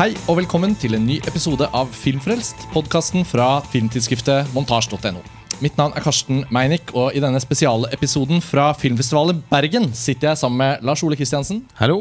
[0.00, 5.20] Hei og velkommen til en ny episode av Filmfrelst, podkasten fra filmtidsskriftet montasj.no.
[5.60, 10.62] Mitt navn er Karsten Meinick, og i denne spesialepisoden fra Filmfestivalen Bergen sitter jeg sammen
[10.62, 11.98] med Lars Ole Kristiansen Hallo.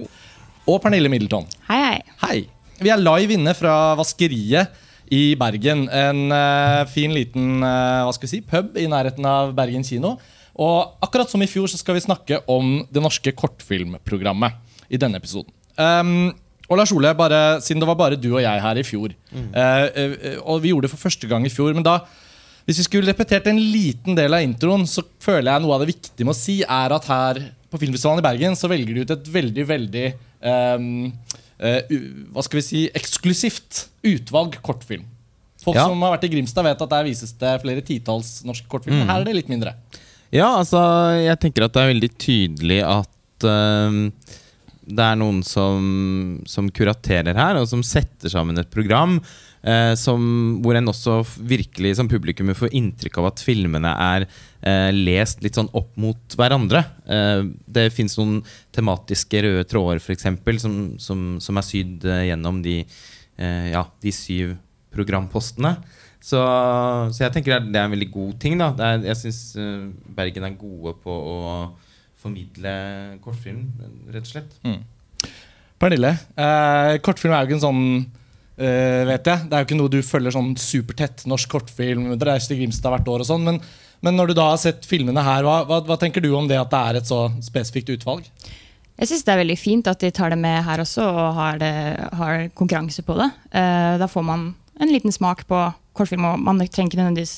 [0.63, 1.43] og Pernille Middleton.
[1.67, 1.99] Hei, hei.
[2.23, 2.39] Hei.
[2.79, 4.79] Vi er live inne fra Vaskeriet
[5.11, 5.89] i Bergen.
[5.91, 10.15] En eh, fin liten eh, hva skal vi si, pub i nærheten av Bergen kino.
[10.55, 15.19] Og akkurat som i fjor så skal vi snakke om det norske kortfilmprogrammet i denne
[15.19, 15.51] episoden.
[15.75, 16.29] Um,
[16.69, 19.51] og Lars Ole, bare, siden det var bare du og jeg her i fjor, mm.
[19.57, 21.99] eh, og vi gjorde det for første gang i fjor, men da
[22.69, 25.89] hvis vi skulle repetert en liten del av introen, så føler jeg noe av det
[25.89, 29.13] viktige med å si er at her på Filmfestivalen i Bergen så velger de ut
[29.15, 30.03] et veldig, veldig
[30.77, 31.07] um,
[31.63, 31.95] uh,
[32.33, 35.07] Hva skal vi si eksklusivt utvalg kortfilm.
[35.63, 35.87] Folk Ja.
[35.89, 39.09] som har vært i Grimstad, vet at der vises det flere titalls norske kortfilmer.
[39.09, 39.73] Her er det litt mindre.
[40.29, 40.79] Ja, altså,
[41.17, 44.11] jeg tenker at det er veldig tydelig at øhm,
[44.89, 49.19] det er noen som, som kuraterer her, og som setter sammen et program
[49.61, 50.21] eh, som,
[50.63, 55.59] hvor en også virkelig som publikum får inntrykk av at filmene er eh, lest litt
[55.59, 56.83] sånn opp mot hverandre.
[57.05, 58.39] Eh, det fins noen
[58.75, 60.29] tematiske røde tråder, f.eks.,
[60.63, 62.79] som, som, som er sydd eh, gjennom de,
[63.37, 64.55] eh, ja, de syv
[64.95, 65.75] programpostene.
[66.19, 66.39] Så,
[67.15, 68.57] så jeg tenker det er en veldig god ting.
[68.59, 69.43] da er, Jeg syns
[70.17, 71.37] Bergen er gode på å
[72.19, 72.71] formidle
[73.23, 73.65] kortfilm,
[74.11, 74.55] rett og slett.
[75.79, 77.83] Pernille, eh, kortfilm er jo ikke en sånn
[78.59, 81.23] eh, Vet jeg, Det er jo ikke noe du følger sånn supertett.
[81.31, 83.45] Norsk kortfilm, dere reiser til Grimstad hvert år og sånn.
[83.47, 83.61] Men,
[84.03, 86.59] men når du da har sett filmene her, hva, hva, hva tenker du om det
[86.59, 88.27] at det er et så spesifikt utvalg?
[88.99, 91.59] Jeg syns det er veldig fint at de tar det med her også, og har,
[91.61, 91.71] det,
[92.19, 93.29] har konkurranse på det.
[93.55, 95.59] Eh, da får man en liten smak på
[95.95, 97.37] kortfilm, og man trenger ikke nødvendigvis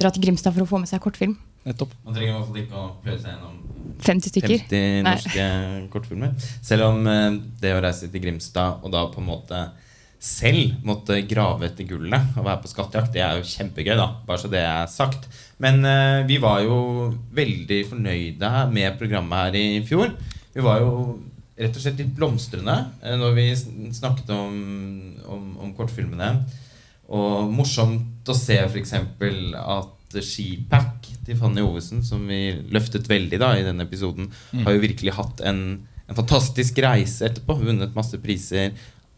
[0.00, 1.36] dra til Grimstad for å få med seg kortfilm.
[1.68, 1.92] Nettopp.
[2.04, 3.60] Man trenger i hvert fall ikke å pløye seg gjennom
[4.04, 4.58] 50 stykker.
[4.66, 5.14] 50 Nei.
[5.14, 5.48] norske
[5.92, 6.34] kortfilmer.
[6.64, 9.64] Selv om eh, det å reise til Grimstad og da på en måte
[10.24, 14.08] selv måtte grave etter gullet og være på skattejakt, det er jo kjempegøy, da.
[14.24, 15.28] Bare så det er sagt.
[15.60, 20.14] Men uh, vi var jo veldig fornøyde med programmet her i fjor.
[20.54, 20.94] Vi var jo
[21.60, 23.46] rett og slett litt blomstrende uh, når vi
[23.94, 24.56] snakket om,
[25.28, 26.32] om, om kortfilmene.
[27.12, 28.94] Og morsomt å se f.eks.
[28.96, 34.28] at Skipack til Fanny Ovesen, som vi løftet veldig da i denne episoden,
[34.64, 35.62] har jo virkelig hatt en,
[36.06, 37.56] en fantastisk reise etterpå.
[37.64, 38.74] Vunnet masse priser,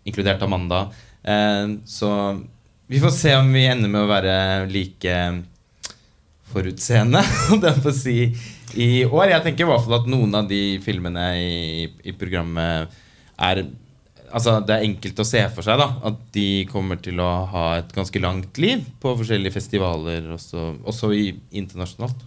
[0.06, 0.86] inkludert Amanda.
[1.26, 2.10] Eh, så
[2.86, 4.36] vi får se om vi ender med å være
[4.70, 5.16] like
[6.52, 8.18] forutseende, om jeg får si,
[8.78, 9.32] i år.
[9.32, 12.94] Jeg tenker i hvert fall at noen av de filmene i, i programmet
[13.36, 13.66] er
[14.34, 17.66] Altså, det er enkelt å se for seg da at de kommer til å ha
[17.80, 21.28] et ganske langt liv på forskjellige festivaler, også, også i,
[21.60, 22.24] internasjonalt.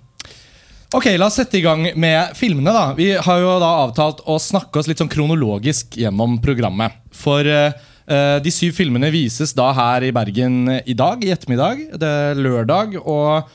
[0.98, 2.74] Ok, La oss sette i gang med filmene.
[2.74, 6.96] da Vi har jo da avtalt å snakke oss litt sånn kronologisk gjennom programmet.
[7.14, 11.84] For eh, de syv filmene vises da her i Bergen i dag, i ettermiddag.
[12.02, 12.98] Det er lørdag.
[13.04, 13.46] Og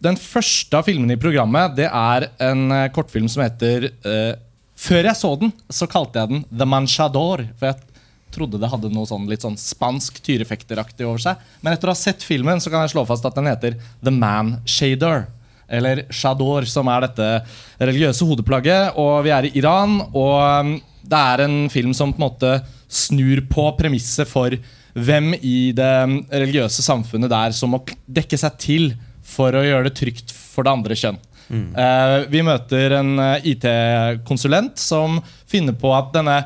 [0.00, 4.32] den første av filmene i programmet Det er en eh, kortfilm som heter eh,
[4.80, 7.42] Før jeg så den, så kalte jeg den The Manchador.
[7.58, 7.90] For jeg
[8.32, 11.42] trodde det hadde noe sånn litt sånn spansk tyrefekteraktig over seg.
[11.60, 14.14] Men etter å ha sett filmen så kan jeg slå fast at den heter The
[14.14, 15.26] Man Shader.
[15.70, 17.28] Eller Shador, som er dette
[17.78, 18.96] religiøse hodeplagget.
[18.98, 20.74] Og vi er i Iran, og um,
[21.04, 22.54] det er en film som på en måte
[22.90, 24.56] snur på premisset for
[24.96, 28.92] hvem i det um, religiøse samfunnet der som må dekke seg til
[29.30, 31.20] for å gjøre det trygt for det andre kjønn.
[31.50, 35.18] Eh, vi møter en eh, IT-konsulent som
[35.50, 36.36] finner på at denne,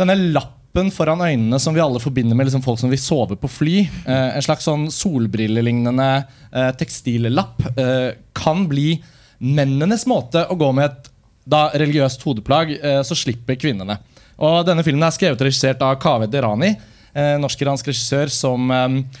[0.00, 3.50] denne lappen foran øynene som vi alle forbinder med liksom folk som vil sove på
[3.50, 8.94] fly, eh, en slags sånn solbrillelignende eh, tekstillapp, eh, kan bli
[9.38, 11.10] mennenes måte å gå med et
[11.48, 13.98] da religiøst hodeplagg, eh, så slipper kvinnene.
[14.44, 16.76] Og denne filmen er skrevet og regissert av Kaveh Derani,
[17.18, 18.68] norsk-iransk regissør som,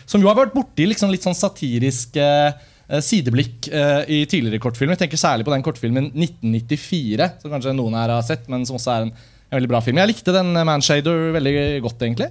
[0.06, 4.62] som jo har vært borti liksom litt sånn satirisk eh, eh, sideblikk eh, i tidligere
[4.64, 4.96] kortfilmer.
[4.96, 8.78] Jeg tenker særlig på den kortfilmen 1994, som kanskje noen her har sett, men som
[8.78, 9.12] også er en,
[9.50, 10.00] en veldig bra film.
[10.00, 12.30] Jeg likte den eh, Manshader veldig godt, egentlig.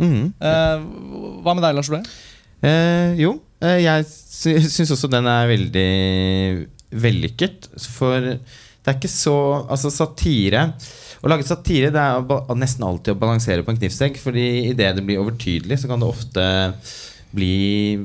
[0.00, 0.86] Eh,
[1.42, 2.02] hva med deg, Lars Ole?
[2.64, 5.90] Eh, jo, eh, jeg sy syns også den er veldig
[7.06, 7.70] vellykket.
[7.96, 9.34] For det er ikke så
[9.66, 10.60] Altså, satire
[11.18, 14.20] Å lage satire det er nesten alltid å balansere på en knivsegg.
[14.22, 16.46] Fordi idet det blir overtydelig, så kan det ofte
[17.36, 17.96] bli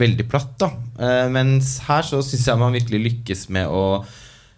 [0.00, 0.54] veldig platt.
[0.60, 3.84] da uh, Mens her så syns jeg man virkelig lykkes med å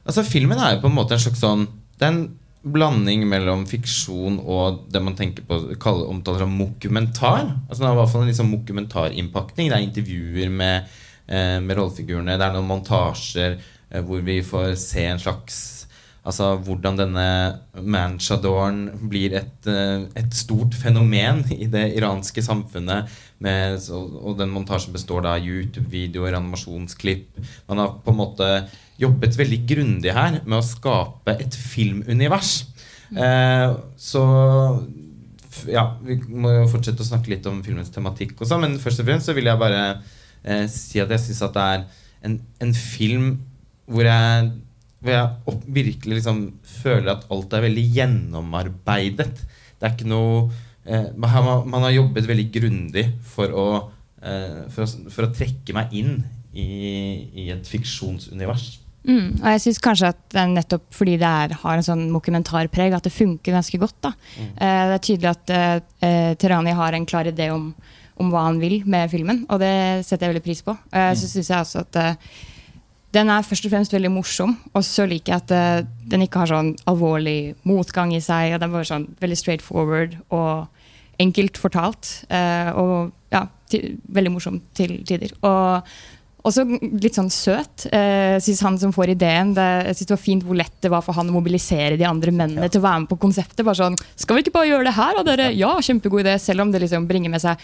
[0.03, 2.25] Altså, filmen er jo på en måte en slags sånn Det er en
[2.63, 7.49] blanding mellom fiksjon og det man tenker på kaller, omtaler som mokumentar.
[7.67, 9.67] Altså Det er i hvert fall en liksom mokumentarinnpakning.
[9.67, 10.93] Det er intervjuer med,
[11.27, 12.37] uh, med rollefigurene.
[12.39, 15.59] Det er noen montasjer uh, hvor vi får se en slags
[16.23, 17.27] Altså hvordan denne
[17.83, 23.11] manchadoren blir et, eh, et stort fenomen i det iranske samfunnet.
[23.43, 27.41] Med, og den montasjen består da av YouTube-videoer, animasjonsklipp.
[27.67, 28.51] Man har på en måte
[29.03, 32.69] jobbet veldig grundig her med å skape et filmunivers.
[33.13, 34.23] Eh, så
[35.69, 39.09] ja, vi må jo fortsette å snakke litt om filmens tematikk også, men først og
[39.09, 39.83] fremst så vil jeg bare
[40.45, 41.85] eh, si at jeg syns at det er
[42.29, 43.27] en, en film
[43.91, 44.53] hvor jeg,
[45.03, 46.43] hvor jeg opp, virkelig liksom
[46.83, 49.33] føler at alt er veldig gjennomarbeidet.
[49.79, 50.45] Det er ikke noe
[50.87, 53.67] eh, man, har, man har jobbet veldig grundig for å,
[54.23, 56.15] eh, for, å, for å trekke meg inn
[56.53, 56.69] i,
[57.45, 58.79] i et fiksjonsunivers.
[59.03, 62.05] Mm, og jeg syns kanskje at det er nettopp fordi det er, har en sånn
[62.13, 63.97] dokumentarpreg, at det funker ganske godt.
[64.07, 64.13] da.
[64.39, 67.73] Eh, det er tydelig at eh, Terani har en klar idé om,
[68.23, 69.73] om hva han vil med filmen, og det
[70.07, 70.77] setter jeg veldig pris på.
[70.95, 72.39] Eh, Så syns jeg også at eh,
[73.13, 76.43] den er først og fremst veldig morsom, og så liker jeg at eh, den ikke
[76.45, 80.69] har sånn alvorlig motgang i seg, og den bare sånn veldig straight forward og
[81.23, 82.25] enkelt fortalt.
[82.33, 85.37] eh, og ja, til, veldig morsom til tider.
[85.45, 85.93] Og
[86.43, 86.65] også
[86.99, 87.87] litt sånn søt.
[87.95, 90.91] Eh, synes han som får ideen det, jeg synes det var fint hvor lett det
[90.91, 93.63] var for han å mobilisere de andre mennene til å være med på konseptet.
[93.65, 95.53] bare sånn, Skal vi ikke bare gjøre det her, Og dere?
[95.55, 96.39] Ja, kjempegod idé.
[96.41, 97.61] Selv om det liksom bringer med seg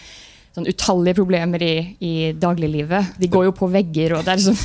[0.55, 3.13] sånn utallige problemer i, i dagliglivet.
[3.21, 4.57] De går jo på vegger, og det er liksom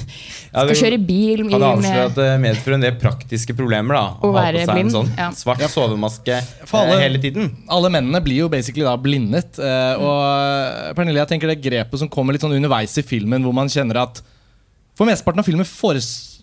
[0.54, 3.94] Ja, Skal det- kjøre bil Hadde Han avslører at det medfører en del praktiske problemer.
[3.94, 5.30] da Å Å ha på være seg blind, en sånn ja.
[5.36, 6.36] svart sovemaske
[6.72, 7.50] alle- eh, hele tiden.
[7.68, 9.58] Alle mennene blir jo basically da blindet.
[9.58, 13.42] eh, og eh, Pernille, jeg tenker det grepet som kommer litt sånn underveis i filmen,
[13.44, 14.22] hvor man kjenner at
[14.94, 15.66] for mesteparten av filmen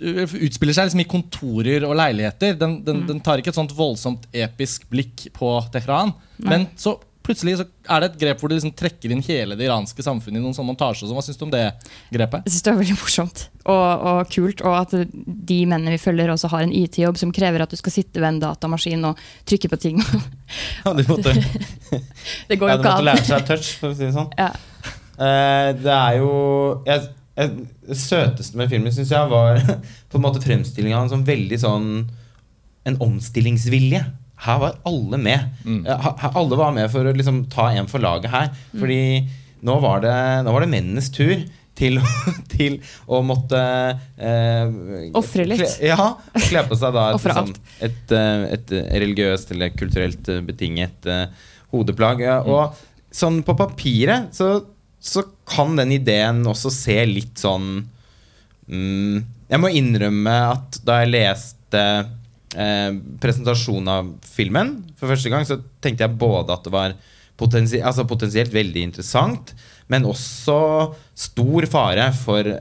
[0.02, 2.58] utspiller seg liksom i kontorer og leiligheter.
[2.60, 6.14] Den, den, den tar ikke et sånt voldsomt episk blikk på Tehran.
[6.38, 6.98] Men så
[7.32, 10.42] plutselig så er det et grep hvor de liksom trekker inn hele det iranske samfunnet
[10.42, 11.08] i noen sånn montasje.
[11.08, 11.64] Hva syns du om det
[12.12, 12.44] grepet?
[12.46, 14.64] Jeg synes det er veldig morsomt og, og kult.
[14.68, 17.96] Og at de mennene vi følger, også har en IT-jobb som krever at du skal
[17.96, 20.04] sitte ved en datamaskin og trykke på ting.
[20.84, 21.32] Ja, de måtte,
[22.50, 23.08] det går ja, jo de ikke måtte an.
[23.08, 24.32] lære seg touch, for å si det sånn.
[24.36, 24.52] Ja.
[25.16, 26.32] Uh, det er jo
[26.88, 27.04] jeg,
[27.38, 27.52] jeg,
[27.86, 29.60] Det søteste med filmen syns jeg var
[30.10, 31.88] på en måte fremstillinga av en sånn veldig sånn
[32.90, 34.02] En omstillingsvilje.
[34.42, 35.48] Her var alle med.
[35.66, 35.82] Mm.
[35.86, 38.48] Eh, alle var med for å liksom ta en for laget her.
[38.74, 39.02] Fordi
[39.62, 40.14] nå var det,
[40.48, 41.42] nå var det mennenes tur.
[41.82, 41.96] Til,
[42.52, 42.76] til
[43.10, 43.58] å måtte
[44.20, 44.74] eh,
[45.18, 45.62] Ofre litt.
[45.64, 46.10] Kle, ja,
[46.50, 47.54] kle på seg da et, sånn,
[47.88, 51.26] et, eh, et religiøst eller kulturelt eh, betinget eh,
[51.74, 52.22] hodeplagg.
[52.28, 52.52] Ja, Mm.
[52.52, 54.52] og sånn på papiret så,
[55.00, 57.82] så kan den ideen også se litt sånn
[58.68, 59.16] mm,
[59.52, 61.82] Jeg må innrømme at da jeg leste
[62.56, 66.98] eh, presentasjonen av filmen for første gang, så tenkte jeg både at det var
[67.42, 69.56] potensi altså potensielt veldig interessant,
[69.92, 70.58] men også
[71.18, 72.52] stor fare for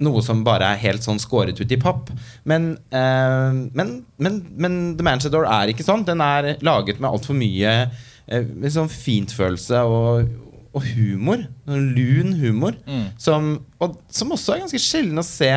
[0.00, 2.08] noe som bare er helt sånn skåret ut i papp.
[2.48, 6.06] Men, eh, men, men, men The Manchester er ikke sånn.
[6.08, 10.30] Den er laget med altfor mye eh, sånn fintfølelse og,
[10.72, 11.44] og humor.
[11.68, 12.80] Sånn lun humor.
[13.20, 13.52] Som,
[13.82, 15.52] og, som også er ganske sjelden å se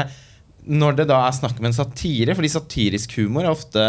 [0.66, 2.36] når det da er snakk om en satire.
[2.38, 3.86] Fordi satirisk humor er ofte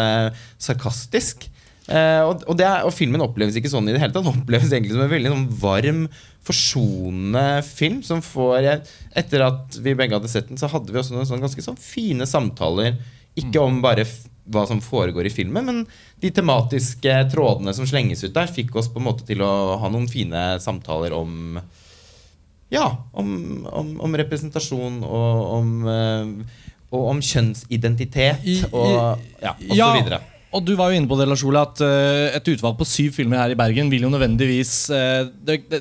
[0.62, 1.48] sarkastisk.
[1.84, 4.24] Eh, og, og, er, og filmen oppleves ikke sånn i det hele tatt.
[4.24, 6.04] Den oppleves egentlig som en veldig sånn varm,
[6.44, 8.00] forsonende film.
[8.06, 8.70] Som får
[9.14, 11.80] Etter at vi begge hadde sett den, så hadde vi også noen sånn ganske sånn
[11.80, 12.96] fine samtaler.
[13.40, 14.06] Ikke om bare
[14.52, 15.78] hva som foregår i filmen, men
[16.20, 19.88] de tematiske trådene som slenges ut der, fikk oss på en måte til å ha
[19.88, 21.56] noen fine samtaler om
[22.74, 23.32] ja, om,
[23.70, 26.62] om, om representasjon og om, eh,
[26.94, 30.22] og om kjønnsidentitet og, ja, og Ja, så videre.
[30.54, 33.16] Og du var jo inne på det, Lars Ole, at eh, et utvalg på syv
[33.16, 35.80] filmer her i Bergen vil jo nødvendigvis eh, det, det,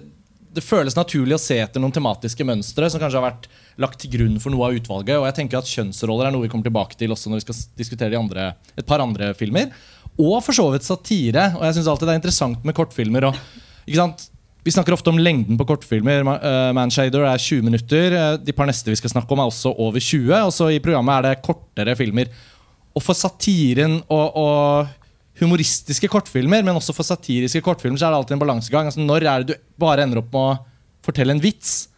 [0.53, 3.49] det føles naturlig å se etter noen tematiske mønstre som kanskje har vært
[3.81, 5.17] lagt til grunn for noe av utvalget.
[5.19, 7.61] Og jeg tenker at kjønnsroller er noe vi kommer tilbake til også når vi skal
[7.81, 9.73] diskutere de andre, et par andre filmer.
[10.17, 11.47] Og for så vidt satire.
[11.57, 13.29] Og jeg syns alltid det er interessant med kortfilmer.
[13.31, 13.39] Og,
[13.85, 14.27] ikke sant?
[14.63, 16.23] Vi snakker ofte om lengden på kortfilmer.
[16.23, 18.13] Eh, Manshader er 20 minutter.
[18.15, 20.31] eh, De par neste vi skal snakke om, er også over 20.
[20.45, 22.31] Og så i programmet er det kortere filmer.
[22.95, 24.87] Og for satiren og, og
[25.41, 28.85] humoristiske kortfilmer, men også for satiriske kortfilmer, så er det alltid en balansegang.
[28.87, 30.59] Altså, når er det du bare ender opp med å
[31.03, 31.89] fortelle en vits?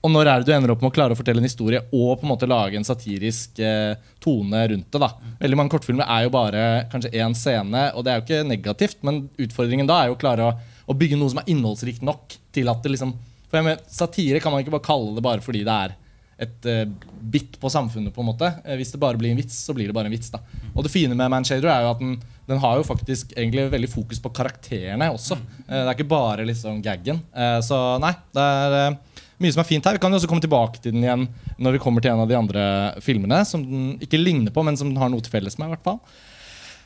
[0.00, 2.20] Og når er det du ender opp med å klare å fortelle en historie og
[2.20, 5.00] på en måte lage en satirisk eh, tone rundt det?
[5.00, 5.10] da
[5.42, 6.62] Veldig mange kortfilmer er jo bare
[6.92, 10.20] kanskje én scene, og det er jo ikke negativt, men utfordringen da er jo å
[10.20, 10.54] klare å,
[10.90, 13.14] å bygge noe som er innholdsrikt nok til at det liksom
[13.50, 15.96] For jeg mener, Satire kan man ikke bare kalle det bare fordi det er
[16.40, 16.86] et uh,
[17.20, 18.14] bit på samfunnet.
[18.14, 20.14] på en måte Eh, Hvis det bare blir en vits, så blir det bare en
[20.14, 20.30] vits.
[20.32, 20.40] da
[20.74, 22.14] Og det fine med Manshader er jo at den,
[22.48, 25.36] den har jo faktisk egentlig veldig fokus på karakterene også.
[25.68, 27.20] Uh, det er ikke bare liksom gaggen.
[27.36, 28.96] Uh, så nei, det er
[29.40, 29.98] mye som er fint her.
[29.98, 31.28] Vi kan jo også komme tilbake til den igjen
[31.58, 32.64] når vi kommer til en av de andre
[33.04, 35.68] filmene som den ikke ligner på, men som den har noe til felles med.
[35.68, 36.00] i hvert fall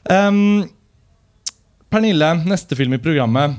[0.04, 0.66] Um,
[1.88, 3.54] Pernille, neste film i programmet,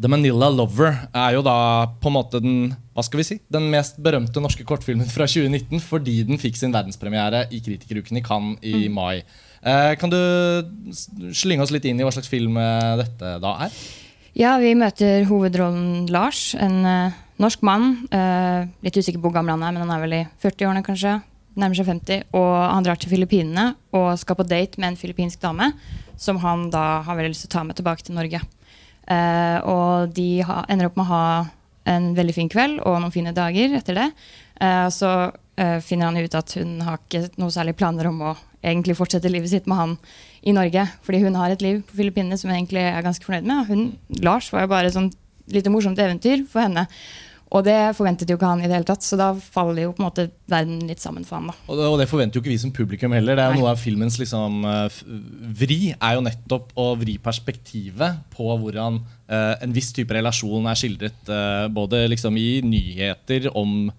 [0.00, 3.70] The Manila Lover, er jo da på en måte den hva skal vi si, den
[3.72, 8.58] mest berømte norske kortfilmen fra 2019 fordi den fikk sin verdenspremiere i Kritikeruken i Cannes
[8.64, 8.94] i Mm.
[8.96, 9.22] mai.
[9.62, 10.16] Eh, kan du
[11.32, 13.76] slynge oss litt inn i hva slags film eh, dette da er?
[14.34, 18.06] Ja, vi møter hovedrollen Lars, en uh, norsk mann.
[18.08, 21.18] Uh, litt usikker på hvor gammel han er, men han er vel i 40-årene kanskje.
[21.60, 22.22] Nærmer seg 50.
[22.32, 25.68] Og han drar til Filippinene og skal på date med en filippinsk dame
[26.16, 28.40] som han da har veldig lyst til å ta med tilbake til Norge.
[29.10, 31.26] Eh, og de ha, ender opp med å ha
[31.90, 34.08] en veldig fin kveld og noen fine dager etter det.
[34.62, 35.12] Eh, så
[35.58, 39.30] eh, finner han ut at hun har ikke noe særlig planer om å egentlig fortsette
[39.32, 39.96] livet sitt med han
[40.46, 40.86] i Norge.
[41.02, 43.66] Fordi hun har et liv på Filippinene som hun egentlig er ganske fornøyd med.
[43.70, 43.84] Hun,
[44.22, 45.10] Lars var jo bare sånn
[45.52, 46.86] lite morsomt eventyr for henne.
[47.52, 50.00] Og det forventet jo ikke han i det hele tatt, så da faller jo på
[50.00, 51.50] en måte verden litt sammen for han.
[51.50, 51.56] da.
[51.68, 53.36] Og det, og det forventer jo ikke vi som publikum heller.
[53.36, 53.64] Det er jo Nei.
[53.64, 55.00] Noe av filmens liksom, eh,
[55.60, 60.80] vri er jo nettopp å vri perspektivet på hvordan eh, en viss type relasjon er
[60.80, 61.20] skildret.
[61.28, 63.92] eh, både liksom i nyheter om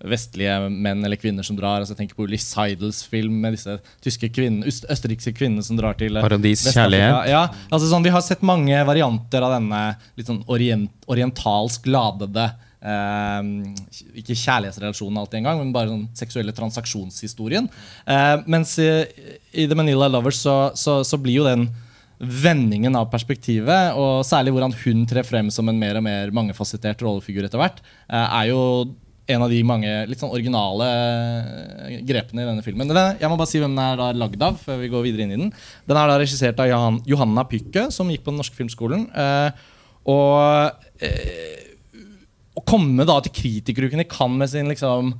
[0.00, 1.82] vestlige menn eller kvinner som drar.
[1.82, 5.76] altså Jeg tenker på Ullis Seidels film med disse tyske kvinner, øst, østerrikske kvinnene som
[5.76, 7.28] drar til eh, Paradis kjærlighet.
[7.34, 9.82] Ja, altså sånn, Vi har sett mange varianter av denne
[10.16, 12.48] litt sånn orient, orientalsk ladede
[12.82, 13.50] eh,
[14.22, 17.68] Ikke kjærlighetsrelasjonen alltid engang, men bare den seksuelle transaksjonshistorien.
[18.06, 18.90] Eh, mens i,
[19.52, 21.68] i The Manila Lovers så, så, så blir jo den
[22.20, 27.00] vendingen av perspektivet, og særlig hvordan hun trer frem som en mer og mer mangefasettert
[27.00, 28.60] rollefigur etter hvert, eh, er jo
[29.30, 32.90] en av de mange litt sånn originale eh, grepene i denne filmen.
[32.90, 34.58] Jeg må bare si hvem den er da lagd av.
[34.60, 35.52] før vi går videre inn i den.
[35.88, 39.06] Den er da regissert av Johan, Johanna Pykke, som gikk på Den norske filmskolen.
[39.14, 39.66] Eh,
[40.10, 41.69] og eh,
[42.56, 45.12] å komme da til Kritikeruken i Cannes med sin liksom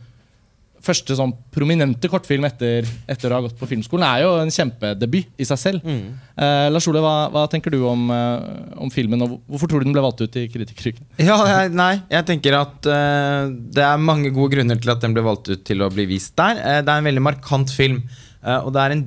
[0.81, 5.29] første sånn prominente kortfilm etter, etter å ha gått på filmskolen, er jo en kjempedebut
[5.37, 5.85] i seg selv.
[5.85, 9.91] Eh, Lars Ole, hva, hva tenker du om, eh, om filmen, og hvorfor tror du
[9.91, 11.05] den ble valgt ut i kritikerukene?
[11.29, 15.13] Ja, jeg- nei, jeg tenker at eh, det er mange gode grunner til at den
[15.13, 16.57] ble valgt ut til å bli vist der.
[16.65, 18.01] Eh, det er en veldig markant film.
[18.43, 19.05] eh, og det er en,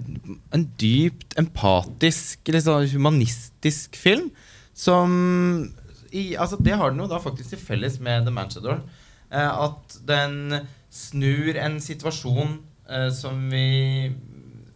[0.53, 4.29] en dypt empatisk, sånn humanistisk film
[4.77, 5.73] som
[6.13, 8.83] i, altså Det har den jo da faktisk til felles med The Manchador.
[9.33, 10.59] Eh, at den
[10.93, 14.11] snur en situasjon eh, som vi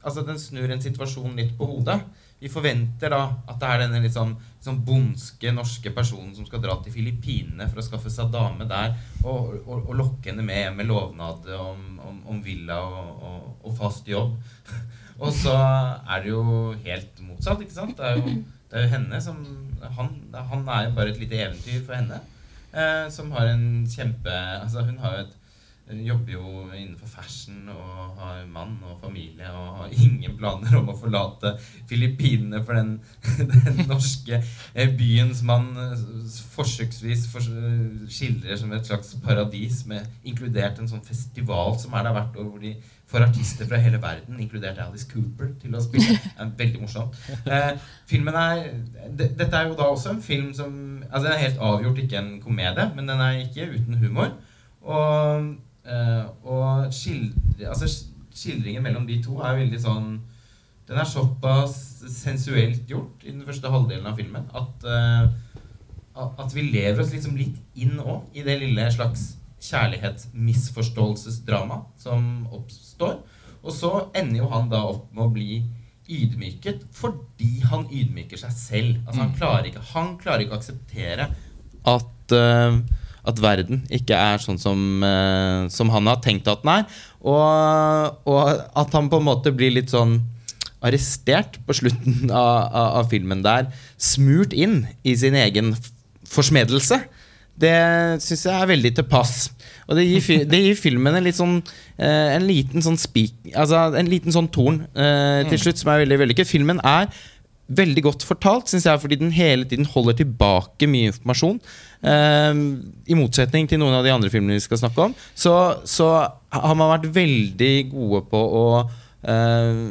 [0.08, 1.98] Altså den snur en situasjon litt på hodet.
[2.40, 6.62] Vi forventer da at det er denne litt sånn, sånn bondske norske personen som skal
[6.64, 10.78] dra til Filippinene for å skaffe seg dame der og, og, og lokke henne med
[10.78, 14.38] med lovnad om, om, om villa og, og, fast jobb.
[15.24, 16.46] og så er det jo
[16.86, 17.98] helt motsatt, ikke sant?
[17.98, 18.38] Det er jo
[18.92, 19.40] henne som
[19.98, 22.20] han, han er bare et lite eventyr for henne.
[22.74, 25.36] Eh, som har en kjempe Altså hun har jo et
[25.88, 30.92] hun jobber jo innenfor fashion og har mann og familie og har ingen planer om
[30.92, 31.54] å forlate
[31.88, 32.98] Filippinene for den,
[33.54, 35.96] den norske eh, byen som man eh,
[36.58, 42.40] forsøksvis skildrer som et slags paradis, med inkludert en sånn festival som er der hvert
[42.42, 42.76] år, hvor de
[43.08, 46.18] får artister fra hele verden, inkludert Alice Cooper, til å spille.
[46.62, 47.16] Veldig morsomt.
[47.48, 47.72] Eh,
[48.10, 48.66] filmen er
[49.08, 50.76] de, Dette er jo da også en film som
[51.08, 54.34] Altså Den er helt avgjort ikke en komedie, men den er ikke uten humor.
[54.84, 55.08] Og,
[55.40, 55.48] eh,
[56.44, 57.88] og skildre, altså,
[58.36, 60.20] skildringen mellom de to er veldig sånn
[60.88, 65.28] Den er såpass sensuelt gjort i den første halvdelen av filmen at, eh,
[66.16, 73.20] at- vi lever oss liksom litt inn òg i det lille slags kjærlighetsmisforståelsesdrama som oppstår.
[73.64, 75.64] Og så ender jo han da opp med å bli
[76.08, 78.96] ydmyket fordi han ydmyker seg selv.
[79.08, 81.32] Altså Han klarer ikke Han klarer ikke å akseptere
[81.86, 82.82] at, eh,
[83.28, 86.88] at verden ikke er sånn som, eh, som han har tenkt at den er.
[87.22, 90.22] Og, og at han på en måte blir litt sånn
[90.86, 93.72] arrestert på slutten av, av, av filmen der.
[93.98, 95.76] Smurt inn i sin egen
[96.28, 97.02] forsmedelse.
[97.58, 97.78] Det
[98.22, 99.48] syns jeg er veldig til pass.
[99.88, 101.56] Og det gir, det gir filmen en sånn
[101.98, 106.04] eh, En liten sånn spik Altså en liten sånn torn eh, til slutt, som er
[106.04, 106.50] veldig vellykket.
[106.50, 107.10] Filmen er
[107.68, 111.60] veldig godt fortalt, syns jeg, fordi den hele tiden holder tilbake mye informasjon.
[112.02, 112.62] Eh,
[113.12, 115.56] I motsetning til noen av de andre filmene vi skal snakke om, så,
[115.88, 116.12] så
[116.54, 119.82] har man vært veldig gode på å eh,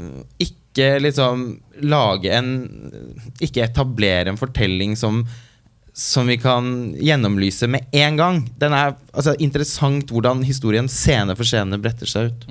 [0.46, 1.46] ikke liksom
[1.88, 2.48] lage en
[3.40, 5.22] Ikke etablere en fortelling som
[5.96, 6.66] som vi kan
[7.00, 8.42] gjennomlyse med en gang.
[8.60, 12.42] Den er altså, interessant hvordan historien scene for scene bretter seg ut.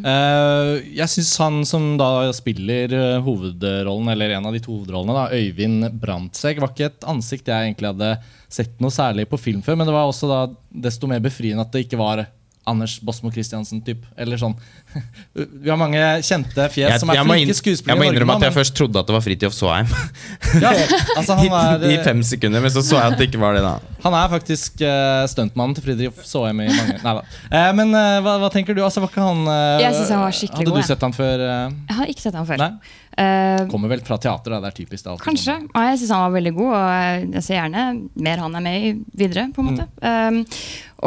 [0.00, 5.16] Eh, jeg syns han som da spiller eh, hovedrollen, eller en av de to hovedrollene,
[5.16, 8.10] da, Øyvind Brandtzæg, var ikke et ansikt jeg egentlig hadde
[8.50, 10.40] sett noe særlig på film før, men det var også da
[10.88, 12.24] desto mer befriende at det ikke var
[12.70, 14.06] Anders Bosmo Christiansen-typ.
[14.20, 14.54] Eller sånn.
[15.34, 17.96] Vi har mange kjente fjes Jeg, som er flinke skuespillere.
[17.96, 19.90] jeg må innrømme at jeg først trodde at det var Fridtjof Svaheim.
[20.64, 20.72] ja,
[21.16, 23.64] altså, han, er, I fem sekunder, men så så jeg at det ikke var det.
[23.66, 27.24] da han er faktisk uh, stuntmannen til Fridtjof Svaheim i mange Nei da.
[27.50, 28.80] Eh, men uh, hva, hva tenker du?
[28.86, 31.16] Altså, var ikke han uh, Jeg synes han var skikkelig Hadde god, du sett han
[31.16, 31.44] før?
[31.44, 31.78] eh?
[31.90, 32.62] Jeg har ikke sett han før.
[32.64, 32.96] Nei?
[33.20, 34.60] Eh, Kommer vel fra teater, da.
[34.64, 35.04] Det er typisk.
[35.04, 35.52] Det er Kanskje.
[35.52, 35.66] sånn.
[35.74, 37.84] Ja, jeg syns han var veldig god, og jeg- ser gjerne
[38.16, 39.48] mer han er med i videre.
[39.52, 39.86] på en måte.
[40.00, 40.44] Um,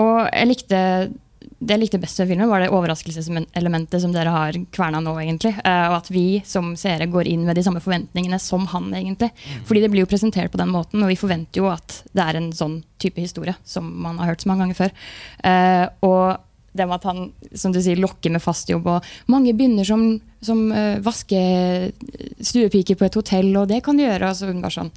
[0.03, 0.79] og jeg likte
[1.63, 5.15] det jeg likte best ved filmen, var det overraskelseselementet som dere har kverna nå.
[5.21, 5.53] egentlig.
[5.63, 8.91] Eh, og at vi som seere går inn med de samme forventningene som han.
[8.93, 9.31] egentlig.
[9.67, 12.39] Fordi det blir jo presentert på den måten, og vi forventer jo at det er
[12.39, 14.97] en sånn type historie som man har hørt så mange ganger før.
[15.43, 16.25] Eh, og
[16.73, 20.07] det med at han som du sier, lokker med fast jobb, og mange begynner som,
[20.41, 24.31] som uh, vaskestuepike på et hotell, og det kan de gjøre.
[24.31, 24.89] Og så hun bare sånn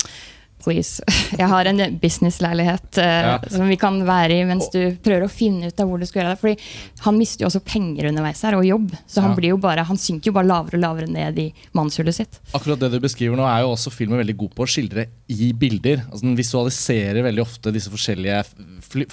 [0.65, 1.03] Please.
[1.41, 3.35] Jeg har en businessleilighet uh, Ja.
[3.53, 6.23] som vi kan være i mens du prøver å finne ut av hvor du skal
[6.23, 6.41] gjøre det.
[6.41, 8.95] Fordi han mister jo også penger underveis her, og jobb.
[9.07, 9.57] Så han, Ja.
[9.61, 11.47] bare, han synker jo bare lavere og lavere ned i
[11.77, 12.41] mannshullet sitt.
[12.57, 15.53] Akkurat det du beskriver nå, er jo også filmen veldig god på å skildre i
[15.53, 16.07] bilder.
[16.11, 18.43] Altså, den visualiserer veldig ofte disse forskjellige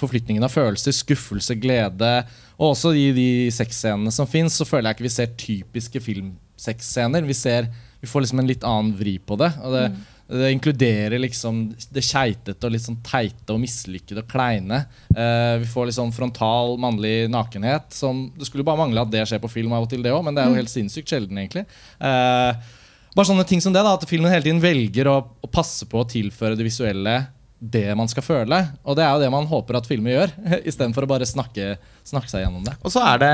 [0.00, 0.96] forflytningene av følelser.
[0.96, 2.14] Skuffelse, glede.
[2.58, 7.26] Og også i de sexscenene som fins, så føler jeg ikke vi ser typiske filmsexscener.
[7.26, 7.68] Vi, ser,
[8.00, 9.52] vi får liksom en litt annen vri på det.
[9.64, 9.86] Og det,
[10.28, 14.84] det inkluderer liksom det keitete og litt sånn teite og mislykkede og kleine.
[15.12, 17.92] Eh, vi får litt sånn frontal mannlig nakenhet.
[17.92, 20.24] Som, det skulle bare mangle at det skjer på film av og til, det òg,
[20.24, 21.66] men det er jo helt sinnssykt sjelden, egentlig.
[22.00, 22.80] Eh,
[23.14, 26.00] bare sånne ting som det, da, at filmen hele tiden velger å, å passe på
[26.00, 27.18] å tilføre det visuelle
[27.64, 28.58] det man skal føle.
[28.84, 30.34] Og det er jo det man håper at filmer gjør,
[30.70, 31.74] istedenfor å bare snakke,
[32.06, 32.78] snakke seg gjennom det.
[32.80, 33.32] Og så er det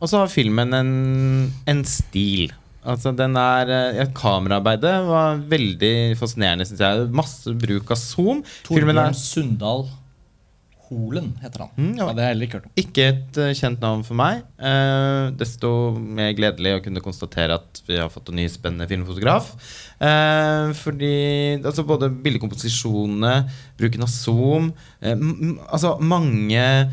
[0.00, 0.94] Og så har filmen en,
[1.70, 2.50] en stil.
[2.86, 7.06] Altså den er eh, ja, Kameraarbeidet var veldig fascinerende, syns jeg.
[7.16, 8.42] Masse bruk av zoom.
[8.66, 9.88] Torbjørn Sundal
[10.86, 11.70] Holen heter han.
[11.74, 12.06] Mm, ja.
[12.14, 12.26] ja.
[12.46, 12.74] ikke hørt om.
[12.78, 14.44] ikke et uh, kjent navn for meg.
[14.60, 19.50] Uh, desto mer gledelig å kunne konstatere at vi har fått en ny spennende filmfotograf.
[19.98, 21.16] Uh, fordi
[21.58, 23.34] altså både bildekomposisjonene,
[23.80, 24.66] bruken av zoom
[25.00, 25.22] eh,
[25.72, 26.90] Altså mange eh,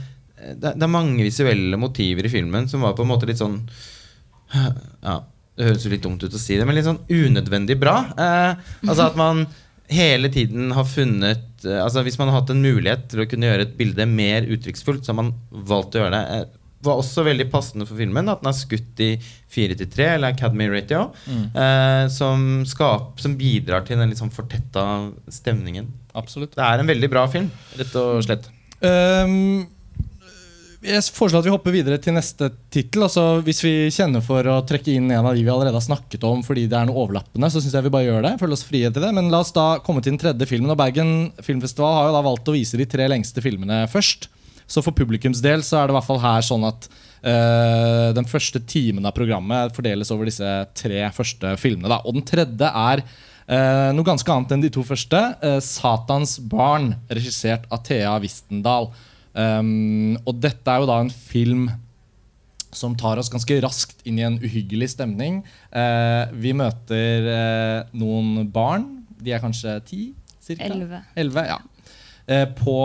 [0.55, 3.57] det, det er mange visuelle motiver i filmen som var på en måte litt sånn
[5.03, 5.17] Ja,
[5.57, 7.99] det høres jo litt dumt ut å si det, men litt sånn unødvendig bra.
[8.17, 9.45] Eh, altså at man
[9.93, 13.49] hele tiden har funnet eh, Altså Hvis man har hatt en mulighet til å kunne
[13.49, 16.39] gjøre et bilde mer uttrykksfullt, så har man valgt å gjøre det.
[16.39, 19.11] Eh, var også veldig passende for filmen at den er skutt i
[19.53, 24.83] 4-3, eller Academy Ratio, eh, som, skap, som bidrar til den litt sånn fortetta
[25.31, 25.87] stemningen.
[26.19, 26.57] Absolutt.
[26.57, 27.47] Det er en veldig bra film,
[27.79, 28.49] rett og slett.
[28.83, 29.63] Ehm,
[30.83, 33.05] jeg foreslår at vi hopper videre til neste tittel.
[33.05, 36.25] Altså, hvis vi kjenner for å trekke inn en av de vi allerede har snakket
[36.27, 38.33] om fordi det er noe overlappende, så syns jeg vi bare gjør det.
[38.41, 39.11] Føler oss frie til det.
[39.15, 40.73] Men la oss da komme til den tredje filmen.
[40.73, 44.27] Og Bergen Filmfestival har jo da valgt å vise de tre lengste filmene først.
[44.67, 48.27] Så for publikums del så er det i hvert fall her sånn at eh, den
[48.29, 51.91] første timen av programmet fordeles over disse tre første filmene.
[51.91, 52.01] Da.
[52.03, 55.23] Og den tredje er eh, noe ganske annet enn de to første.
[55.43, 58.91] eh, 'Satans barn', regissert av Thea Wistendal.
[59.33, 61.67] Um, og dette er jo da en film
[62.73, 65.41] som tar oss ganske raskt inn i en uhyggelig stemning.
[65.73, 68.87] Uh, vi møter uh, noen barn.
[69.23, 70.01] De er kanskje ti?
[70.43, 70.67] Cirka?
[70.69, 71.03] Elleve.
[71.15, 71.61] Elleve, ja.
[72.25, 72.75] Eh, på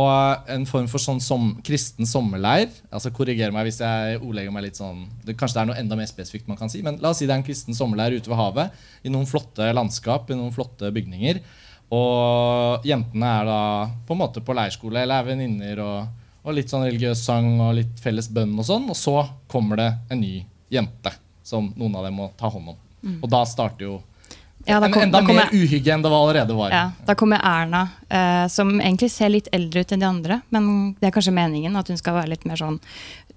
[0.50, 2.72] en form for sånn som, kristen sommerleir.
[2.90, 5.98] Altså Korriger meg hvis jeg ordlegger meg litt sånn det, Kanskje det er noe enda
[5.98, 8.30] mer spesifikt man kan si, men la oss si det er en kristen sommerleir ute
[8.30, 8.74] ved havet.
[9.06, 11.38] I noen flotte landskap, i noen flotte bygninger.
[11.94, 13.60] Og jentene er da
[14.08, 17.74] på en måte på leirskole eller er venninner og, og litt sånn religiøs sang og
[17.74, 18.88] litt felles bønn og sånn.
[18.90, 22.76] Og så kommer det en ny jente som noen av dem må ta hånd om.
[23.22, 24.02] Og da starter jo
[24.66, 26.70] Ja, da kom- enda da mer uhygge enn det var allerede var.
[26.70, 30.42] Ja, Da kommer Erna, eh, som egentlig ser litt eldre ut enn de andre.
[30.50, 32.80] Men det er kanskje meningen at hun skal være litt mer sånn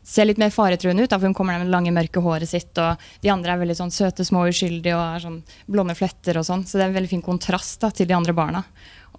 [0.03, 1.09] Se litt mer faretruende ut.
[1.11, 3.77] Da, for Hun kommer med det lange, mørke håret sitt, og de andre er veldig
[3.77, 6.35] sånn søte, små, uskyldige og har sånn blonde fletter.
[6.37, 6.65] og sånn.
[6.65, 8.63] Så det er en veldig fin kontrast da, til de andre barna.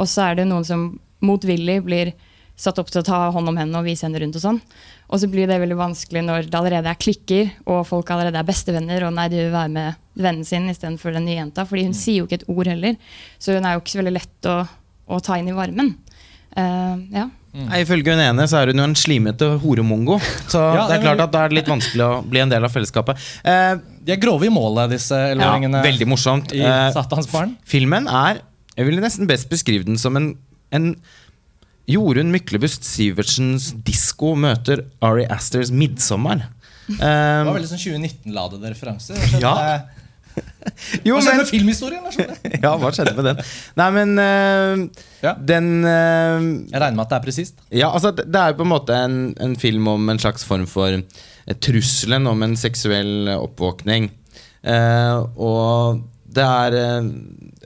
[0.00, 2.12] Og så er det noen som motvillig blir
[2.56, 4.36] satt opp til å ta hånd om henne og vise henne rundt.
[4.38, 4.60] Og sånn.
[5.12, 8.48] Og så blir det veldig vanskelig når det allerede er klikker, og folk allerede er
[8.48, 11.66] bestevenner, og nei, de vil være med vennen sin istedenfor den nye jenta.
[11.68, 12.96] fordi hun sier jo ikke et ord heller.
[13.38, 14.56] Så hun er jo ikke så veldig lett å,
[15.08, 15.94] å ta inn i varmen.
[16.52, 17.28] Uh, ja.
[17.52, 17.68] Mm.
[17.82, 20.16] Ifølge hun ene så er hun jo en slimete horemongo.
[20.48, 22.64] Så Ja, det er klart at da er det litt vanskelig å bli en del
[22.64, 23.20] av fellesskapet.
[23.44, 26.54] Eh, De er grove i målet, disse ja, veldig morsomt.
[26.56, 28.40] I Eh, filmen er
[28.72, 30.30] Jeg ville nesten best beskrive den som en,
[30.72, 30.96] en
[31.90, 36.44] Jorunn Myklebust Sivertsens disko møter Ari Asters 'Midtsommer'.
[36.86, 39.16] Det Eh, var veldig sånn 2019-ladede referanse.
[39.40, 39.56] Ja.
[41.04, 42.04] Jo, Hva skjedde men med filmhistorien?
[42.64, 43.40] Ja, hva skjedde med den?
[43.76, 44.84] Nei, men uh,
[45.20, 45.34] Ja.
[45.36, 46.38] Den uh,
[46.70, 47.58] jeg regner med at det er presist.
[47.68, 50.46] Ja, altså det det er jo på en måte en, en film om en slags
[50.48, 54.08] form for eh, trusselen om en seksuell oppvåkning.
[55.36, 56.00] Og
[56.32, 56.76] det er,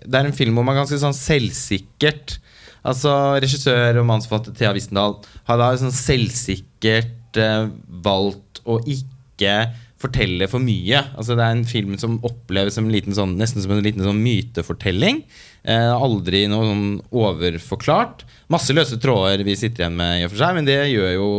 [0.02, 2.38] det er en film hvor man ganske sånn selvsikkert
[2.87, 5.18] Altså Regissør og mannsforfatter Thea Wistendal
[5.49, 7.66] har da sånn selvsikkert eh,
[8.07, 9.57] valgt å ikke
[10.01, 11.01] fortelle for mye.
[11.16, 14.05] Altså Det er en film som oppleves som en liten sånn, nesten som en liten
[14.05, 15.22] sånn mytefortelling.
[15.66, 18.27] Eh, aldri noe sånn overforklart.
[18.53, 21.31] Masse løse tråder vi sitter igjen med, i og for seg men det gjør jo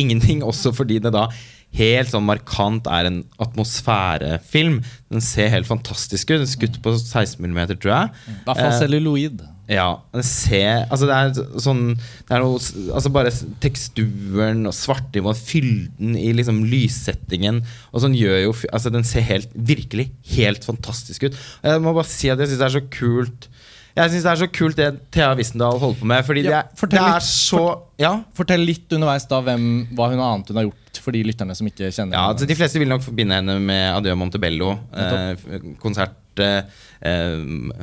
[0.00, 0.42] ingenting.
[0.50, 1.28] Også fordi det da
[1.76, 4.80] helt sånn markant er en atmosfærefilm.
[5.12, 6.38] Den ser helt fantastisk ut.
[6.40, 8.16] Den er skutt på 16 mm, tror jeg.
[8.32, 9.42] I hvert fall Eh, celluloid.
[9.68, 12.58] ja, den ser Altså, det er sånn Det er noe
[12.94, 17.62] Altså, bare teksturen og svartnivået, fylden i liksom lyssettingen
[17.92, 21.36] og sånn gjør jo Altså, den ser helt Virkelig helt fantastisk ut.
[21.64, 23.48] Jeg må bare si at jeg syns det er så kult
[23.96, 26.56] Jeg synes det er så kult det Thea Wissendal holder på med, fordi Ja, det,
[26.58, 27.62] er, fortell det er litt- så
[27.98, 28.10] Ja.
[28.36, 29.64] Fortell litt underveis da hvem,
[29.96, 32.34] hva hun annet hun har gjort for de lytterne som ikke kjenner Ja, henne.
[32.34, 34.74] altså De fleste vil nok forbinde henne med Adjø Montebello.
[34.92, 35.36] Eh,
[35.80, 36.62] konsert eh,
[37.00, 37.38] eh,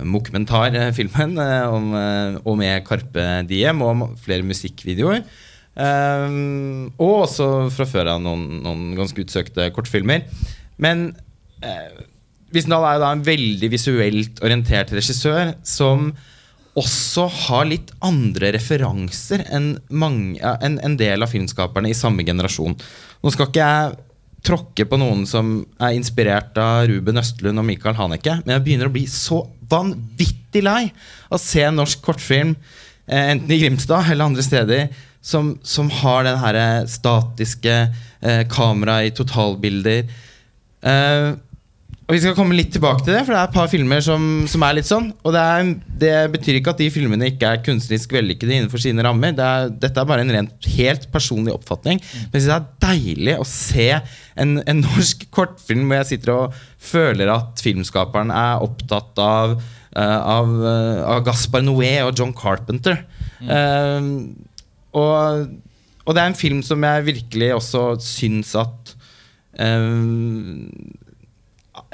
[0.06, 5.24] Mokmentar-filmen eh, om, eh, og med Carpe Diem og flere musikkvideoer.
[5.76, 6.38] Eh,
[7.02, 10.28] og også fra før av noen, noen ganske utsøkte kortfilmer.
[10.78, 11.16] Men
[12.54, 16.12] eh, er jo da en veldig visuelt orientert regissør som
[16.80, 22.74] også har litt andre referanser enn en, en del av filmskaperne i samme generasjon.
[23.22, 23.94] Nå skal ikke jeg
[24.44, 28.90] tråkke på noen som er inspirert av Ruben Østlund og Michael Haneke, men jeg begynner
[28.90, 30.90] å bli så vanvittig lei
[31.30, 32.56] av å se norsk kortfilm,
[33.08, 34.90] eh, enten i Grimstad eller andre steder,
[35.24, 36.60] som, som har den her
[36.92, 40.10] statiske eh, kamera i totalbilder.
[40.84, 41.30] Eh,
[42.04, 44.24] og Vi skal komme litt tilbake til det, for det er et par filmer som,
[44.52, 45.06] som er litt sånn.
[45.24, 45.70] Og det, er,
[46.02, 49.32] det betyr ikke at de filmene ikke er kunstnerisk vellykkede innenfor sine rammer.
[49.38, 52.02] Det er, dette er bare en rent helt personlig oppfatning.
[52.04, 56.34] Men jeg synes det er deilig å se en, en norsk kortfilm hvor jeg sitter
[56.36, 59.54] og føler at filmskaperen er opptatt av,
[59.96, 63.00] uh, av, eh, av Gaspar Noé og John Carpenter.
[63.44, 64.10] Eh,
[64.92, 65.56] og,
[66.04, 68.94] og det er en film som jeg virkelig også syns at
[69.56, 71.00] eh,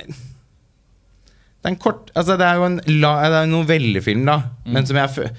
[0.08, 4.38] det er en kort altså Det er jo en, la, det er en novellefilm, da.
[4.66, 5.32] Men som jeg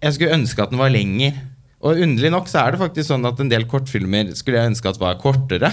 [0.00, 1.40] Jeg skulle ønske at den var lenger.
[1.80, 4.90] Og underlig nok så er det faktisk sånn at en del kortfilmer skulle jeg ønske
[4.90, 5.70] at var kortere.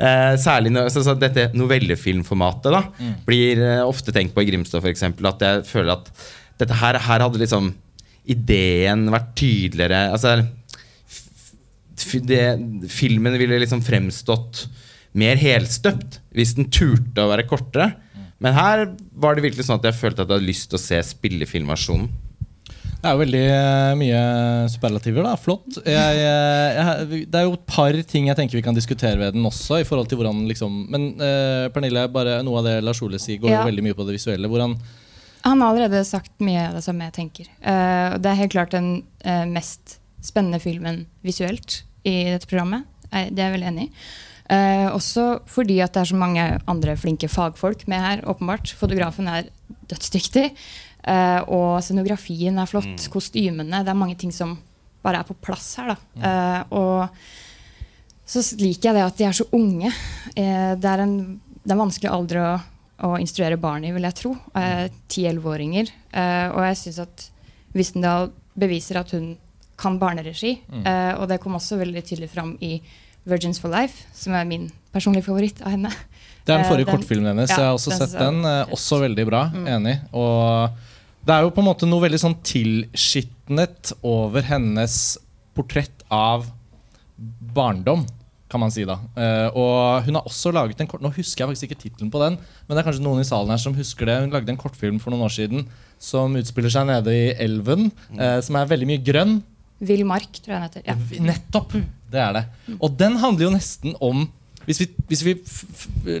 [0.00, 2.84] Eh, særlig når, så, så dette novellefilmformatet da
[3.26, 5.02] blir eh, ofte tenkt på i Grimstad, f.eks.
[5.10, 6.06] At jeg føler at
[6.62, 7.72] dette her, her hadde liksom
[8.30, 10.06] ideen vært tydeligere.
[10.14, 10.38] Altså
[12.30, 12.40] det,
[12.88, 14.64] filmen ville liksom fremstått
[15.18, 17.92] mer helstøpt hvis den turte å være kortere.
[18.40, 18.86] Men her
[19.20, 22.08] var det virkelig sånn at jeg følte at jeg hadde lyst til å se spillefilmversjonen.
[23.00, 24.22] Det er jo veldig eh, mye
[24.68, 25.24] superlativer.
[25.24, 25.78] da, Flott.
[25.88, 29.36] Jeg, eh, jeg, det er jo et par ting jeg tenker vi kan diskutere ved
[29.36, 29.78] den også.
[29.80, 33.40] i forhold til hvordan liksom, Men uh, Pernille, bare noe av det Lars Ole sier,
[33.40, 33.62] går Ja.
[33.62, 34.48] jo veldig mye på det visuelle.
[34.52, 34.76] Hvordan,
[35.48, 37.48] Han har allerede sagt mye av det samme jeg tenker.
[37.64, 38.90] Uh, det er helt klart den
[39.24, 42.84] uh, mest spennende filmen visuelt i dette programmet.
[43.10, 43.92] Det er jeg veldig enig i.
[44.50, 48.22] Eh, også fordi at det er så mange andre flinke fagfolk med her.
[48.26, 48.72] åpenbart.
[48.76, 49.50] Fotografen er
[49.90, 50.50] dødsdyktig.
[51.04, 53.08] eh, og scenografien er flott.
[53.12, 53.84] Kostymene.
[53.84, 54.58] Det er mange ting som
[55.02, 55.94] bare er på plass her.
[55.94, 55.96] Da.
[56.28, 57.08] Eh, og
[58.26, 59.92] så liker jeg det at de er så unge.
[60.36, 62.50] Eh, det, er en, det er vanskelig alder å,
[63.08, 64.34] å instruere barn i, vil jeg tro.
[65.08, 65.90] Ti-elleveåringer.
[66.12, 67.30] Eh, og jeg syns at
[67.74, 69.36] Wistendal beviser at hun
[69.80, 70.58] kan barneregi.
[70.84, 72.80] Eh, og det kom også veldig tydelig fram i
[73.26, 75.90] Virgins for Life, som er min personlige favoritt av henne.
[76.46, 77.50] det er den Eh, forrige den- kortfilmen hennes.
[77.50, 78.42] ja, jeg har også den sett den.
[78.42, 79.42] var eh, Også veldig bra.
[79.54, 80.00] Enig.
[80.12, 80.70] Og
[81.26, 85.18] det er jo på en måte noe veldig sånn tilskitnet over hennes
[85.54, 86.46] portrett av
[87.54, 88.06] barndom,
[88.50, 88.96] kan man si da.
[89.16, 92.18] Eh, og hun har også laget en kort Nå husker jeg faktisk ikke tittelen på
[92.22, 94.16] den, men det er kanskje noen i salen her som husker det.
[94.24, 95.66] Hun lagde en kortfilm for noen år siden
[96.00, 99.42] som utspiller seg nede i elven, eh, som er veldig mye grønn.
[99.80, 100.84] Vill Mark, tror jeg den heter.
[100.86, 101.24] Ja.
[101.30, 101.72] Nettopp!
[102.10, 102.44] Det er det.
[102.76, 104.26] Og den handler jo nesten om
[104.66, 105.32] Hvis vi, hvis vi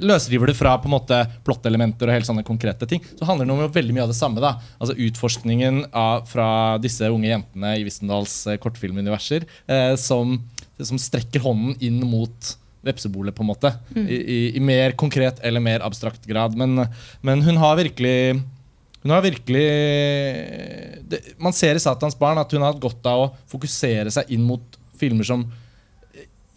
[0.00, 3.52] løsriver det fra på en måte plottelementer og helt sånne konkrete ting, så handler det
[3.52, 4.40] om veldig mye av det samme.
[4.42, 10.38] da Altså Utforskningen av, fra disse unge jentene i Wistendals eh, kortfilmuniverser eh, som,
[10.80, 13.74] som strekker hånden inn mot vepsebolet, på en måte.
[13.92, 16.56] I, i, I mer konkret eller mer abstrakt grad.
[16.56, 16.86] Men,
[17.20, 18.40] men hun har virkelig
[19.02, 19.64] hun har virkelig
[21.10, 24.30] det, Man ser i Satans barn at hun har hatt godt av å fokusere seg
[24.34, 25.46] inn mot filmer som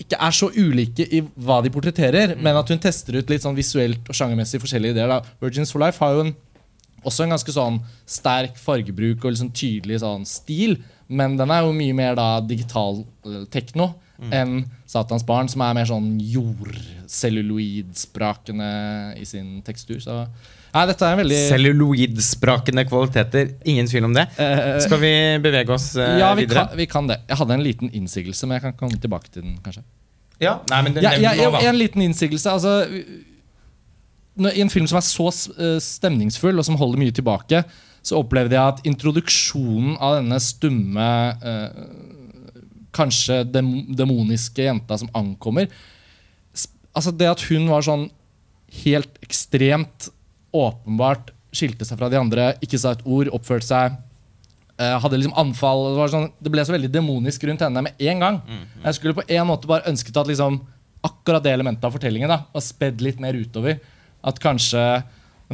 [0.04, 3.56] ikke er så ulike i hva de portretterer, men at hun tester ut litt sånn
[3.56, 5.08] visuelt og sjangermessig forskjellige ideer.
[5.08, 5.36] da.
[5.40, 6.34] Virgins for Life har jo en,
[7.08, 7.78] også en ganske sånn
[8.10, 10.76] sterk fargebruk og liksom tydelig sånn stil,
[11.08, 13.94] men den er jo mye mer da digital tekno tekno
[14.32, 20.00] enn Satans barn, som er mer sånn jordcelluloidsprakende i sin tekstur.
[20.04, 20.28] Så
[20.74, 23.52] nei, dette er veldig Celluloidsprakende kvaliteter.
[23.70, 24.28] Ingen tvil om det.
[24.38, 25.12] Uh, Skal vi
[25.44, 26.68] bevege oss uh, Ja, vi videre?
[26.68, 27.20] kan, vi kan det.
[27.30, 29.60] Jeg hadde en liten innsigelse, men jeg kan komme tilbake til den.
[29.64, 29.86] kanskje
[30.42, 31.60] Ja, Nei, men den ja, ja, nevn.
[31.62, 32.52] En liten innsigelse.
[32.52, 32.80] Altså,
[34.36, 37.64] når, I en film som er så eh, stemningsfull, og som holder mye tilbake,
[38.04, 41.10] så opplevde jeg at introduksjonen av denne stumme,
[41.40, 42.24] uh,
[42.94, 45.70] kanskje dem, demoniske jenta som ankommer
[46.94, 48.04] Altså Det at hun var sånn
[48.84, 50.12] helt ekstremt
[50.54, 53.98] åpenbart skilte seg fra de andre, ikke sa et ord, oppførte seg
[54.80, 55.84] eh, hadde liksom anfall.
[55.92, 58.40] Det, var sånn, det ble så veldig demonisk rundt henne med en gang.
[58.86, 60.62] Jeg skulle på en måte bare ønsket at liksom,
[61.04, 63.80] akkurat det elementet av fortellingen da, var spedd litt mer utover.
[64.24, 65.04] At kanskje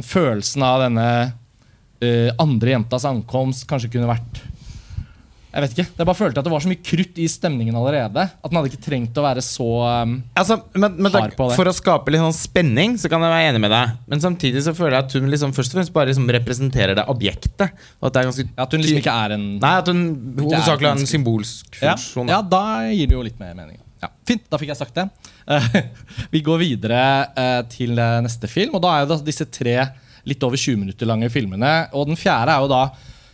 [0.06, 4.38] følelsen av denne uh, andre jentas ankomst kanskje kunne vært
[5.50, 5.86] Jeg vet ikke.
[5.98, 8.22] Jeg bare følte at det var så mye krutt i stemningen allerede.
[8.30, 11.56] At den hadde ikke trengt å være så um, Altså, men, men Hard på det.
[11.58, 13.96] For å skape litt sånn spenning, så kan jeg være enig med deg.
[14.12, 17.06] Men samtidig så føler jeg at hun liksom først og fremst bare liksom representerer det
[17.10, 17.74] objektet.
[17.98, 20.04] Og at det er ganske At hun liksom ikke er en Nei, at hun
[20.38, 22.30] hovedsakelig har en symbolsk ja, funksjon.
[22.30, 23.80] ja, da gir det jo litt mer mening.
[24.00, 25.08] Ja, Fint, da fikk jeg sagt det.
[25.50, 25.66] Uh,
[26.34, 27.00] vi går videre
[27.34, 29.76] uh, til eh, neste film, og da er jo disse tre
[30.28, 31.72] litt over 20 minutter lange filmene.
[31.96, 32.84] Og den fjerde er jo da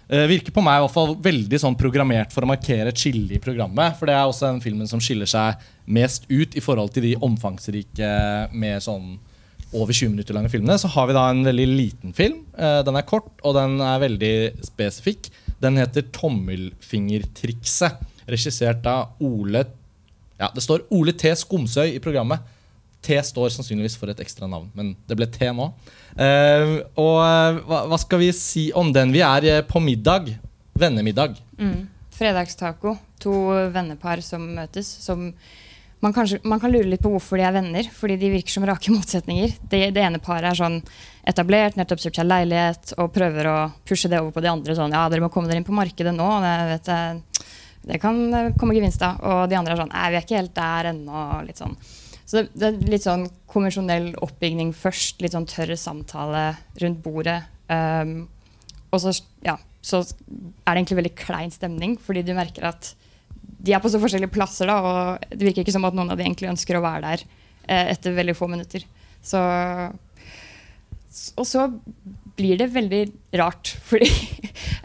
[0.07, 3.43] Virker på meg i hvert fall veldig sånn programmert for å markere et skille i
[3.43, 3.97] programmet.
[3.99, 5.59] For det er også den filmen som skiller seg
[5.91, 8.11] mest ut i forhold til de omfangsrike
[8.55, 9.17] med sånn
[9.75, 10.79] over 20 minutter lange filmene.
[10.79, 12.45] Så har vi da en veldig liten film.
[12.57, 15.31] Eh, Den er kort, og den er veldig spesifikk.
[15.61, 17.99] Den heter 'Tommelfingertrikset'.
[18.27, 19.65] Regissert av Ole
[20.39, 21.31] Ja, det står Ole T.
[21.35, 22.41] Skomsøy i programmet.
[23.01, 25.73] T står sannsynligvis for et ekstra navn, men det ble T nå.
[26.17, 29.13] Eh, og eh, hva, hva skal vi si om den?
[29.15, 30.33] Vi er eh, på middag.
[30.77, 31.37] Vennemiddag.
[31.61, 31.87] Mm.
[32.17, 32.97] Fredagstaco.
[33.23, 33.37] To
[33.73, 34.89] vennepar som møtes.
[35.05, 35.29] Som
[36.01, 38.67] man, kanskje, man kan lure litt på hvorfor de er venner, fordi de virker som
[38.69, 39.59] rake motsetninger.
[39.61, 40.81] Det, det ene paret er sånn
[41.27, 43.57] etablert, nettopp kjøpt seg leilighet og prøver å
[43.89, 44.77] pushe det over på de andre.
[44.79, 46.29] Sånn, ja, dere må komme dere inn på markedet nå.
[46.45, 46.93] Det, vet
[47.87, 48.19] det kan
[48.59, 49.21] komme gevinst av.
[49.21, 51.27] Og de andre er sånn vi er ikke helt der ennå.
[51.47, 51.77] Litt sånn.
[52.27, 55.21] Så det, er litt sånn konvensjonell oppbygning først.
[55.23, 56.49] Litt sånn tørr samtale
[56.83, 57.39] rundt bordet.
[57.71, 58.27] Um,
[58.91, 59.13] og så,
[59.47, 62.93] ja, så er det egentlig veldig klein stemning, fordi du merker at
[63.67, 66.19] de er på så forskjellige plasser, da, og det virker ikke som at noen av
[66.19, 68.85] de egentlig ønsker å være der eh, etter veldig få minutter.
[69.27, 69.41] Så,
[71.35, 71.67] og så
[72.37, 73.03] blir det veldig
[73.41, 74.09] rart, fordi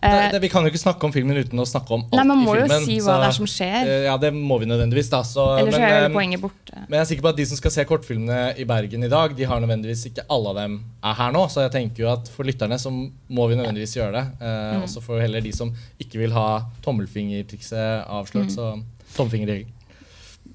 [0.02, 2.16] Det, eh, det, vi kan jo ikke snakke om filmen uten å snakke om alt
[2.18, 3.90] Nei, man i må jo si hva så, det er som skjer.
[3.92, 5.20] eh, ja, det må vi nødvendigvis, da.
[5.28, 6.74] Så, Ellers men, er jo eh, poenget borte.
[6.88, 9.36] Men jeg er sikker på at de som skal se kortfilmene i Bergen i dag,
[9.38, 11.44] de har nødvendigvis ikke alle av dem er her nå.
[11.54, 14.26] Så jeg tenker jo at for lytterne så må vi nødvendigvis gjøre det.
[14.42, 14.82] Eh, Mm.
[14.86, 15.70] Og så får heller de som
[16.02, 16.48] ikke vil ha
[16.86, 18.56] tommelfingertrikset avslørt, Mm.
[18.56, 18.84] så
[19.16, 19.68] tommelfingerregel.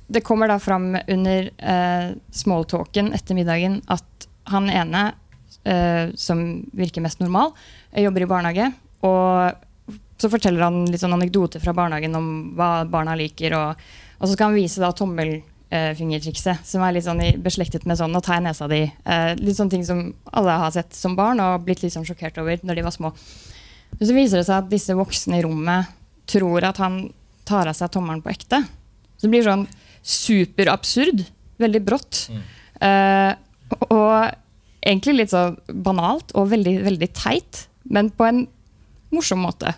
[0.09, 5.13] det kommer da fram under eh, smalltalken etter middagen at han ene,
[5.66, 6.42] eh, som
[6.76, 7.52] virker mest normal,
[7.92, 8.72] Jeg jobber i barnehage.
[9.07, 13.55] Og så forteller han litt sånn anekdoter fra barnehagen om hva barna liker.
[13.57, 13.85] Og,
[14.18, 18.16] og så skal han vise da tommelfingertrikset, som er litt sånn i, beslektet med sånn
[18.16, 18.87] å ta i nesa di'.
[19.05, 22.40] Eh, litt sånne ting som alle har sett som barn og blitt litt sånn sjokkert
[22.42, 23.12] over når de var små.
[23.98, 25.92] Men så viser det seg at disse voksne i rommet
[26.26, 27.07] tror at han
[27.46, 28.64] tar av seg tommelen på ekte.
[29.16, 29.66] Så det blir sånn
[30.02, 31.24] superabsurd.
[31.62, 32.26] Veldig brått.
[32.29, 32.42] Mm.
[32.83, 33.33] Uh,
[33.88, 34.35] og
[34.87, 38.46] egentlig litt sånn banalt og veldig, veldig teit, men på en
[39.14, 39.75] morsom måte,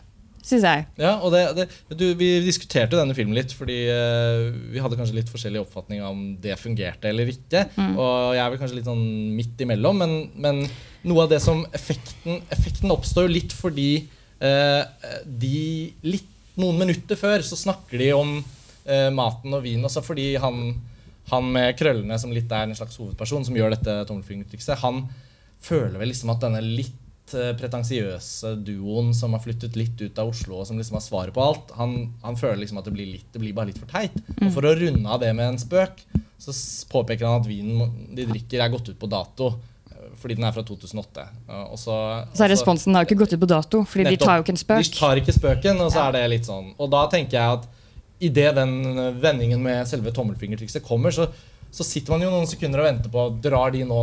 [0.49, 0.85] Synes jeg.
[0.97, 1.67] Ja, og det, det,
[1.99, 6.23] du, Vi diskuterte denne filmen litt, fordi uh, vi hadde kanskje litt forskjellig oppfatning om
[6.41, 7.67] det fungerte eller ikke.
[7.77, 9.05] Og jeg er vel kanskje litt sånn
[9.37, 10.63] midt imellom, men, men
[11.09, 13.91] noe av det som effekten Effekten oppstår jo litt fordi
[14.41, 14.83] uh,
[15.27, 20.33] de litt noen minutter før så snakker de om uh, maten og vinen også fordi
[20.41, 20.73] han,
[21.31, 25.05] han med krøllene, som litt er en slags hovedperson, som gjør dette tommelfingertrikset, han
[25.61, 30.31] føler vel liksom at denne litt eh, pretensiøse duoen som har flyttet litt ut av
[30.33, 33.11] Oslo, og som liksom har svaret på alt, han, han føler liksom at det blir,
[33.19, 34.15] litt, det blir bare litt for teit.
[34.41, 36.05] Og for å runde av det med en spøk,
[36.39, 36.55] så
[36.93, 39.49] påpeker han at vinen de drikker, er gått ut på dato.
[39.91, 41.25] eh, Fordi den er fra 2008.
[41.49, 41.97] Eh, Og så,
[42.33, 44.55] Så er responsen har jo ikke gått ut på dato, fordi de tar jo ikke
[44.55, 44.85] en spøk.
[44.87, 46.71] De tar ikke spøken, og så er det litt sånn.
[46.79, 47.67] Og da tenker jeg at
[48.19, 48.73] idet den
[49.23, 51.29] vendingen med selve tommelfingertrikset kommer, så,
[51.71, 54.03] så sitter man jo noen sekunder og venter på Drar de nå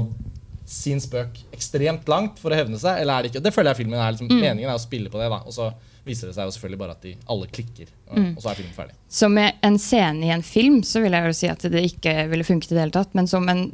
[0.66, 3.44] sin spøk ekstremt langt for å hevne seg, eller er det ikke?
[3.46, 4.40] Det føler jeg filmen er liksom, Mm.
[4.42, 5.44] Meningen er å spille på det, da.
[5.46, 5.70] Og så
[6.06, 8.74] viser det seg jo selvfølgelig bare at de alle klikker, og, og så er filmen
[8.78, 8.96] ferdig.
[9.10, 12.48] Som en scene i en film så vil jeg jo si at det ikke ville
[12.48, 13.14] funket i det hele tatt.
[13.18, 13.68] Men som en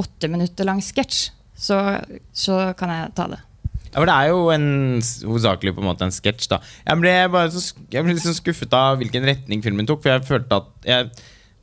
[0.00, 1.80] åtte minutter lang sketsj, så,
[2.34, 3.40] så kan jeg ta det.
[3.94, 4.66] Ja, for Det er jo en,
[5.30, 6.50] hovedsakelig på en måte en sketsj.
[6.50, 10.02] Jeg ble bare så, jeg ble sånn skuffet av hvilken retning filmen tok.
[10.02, 11.12] For jeg følte at jeg,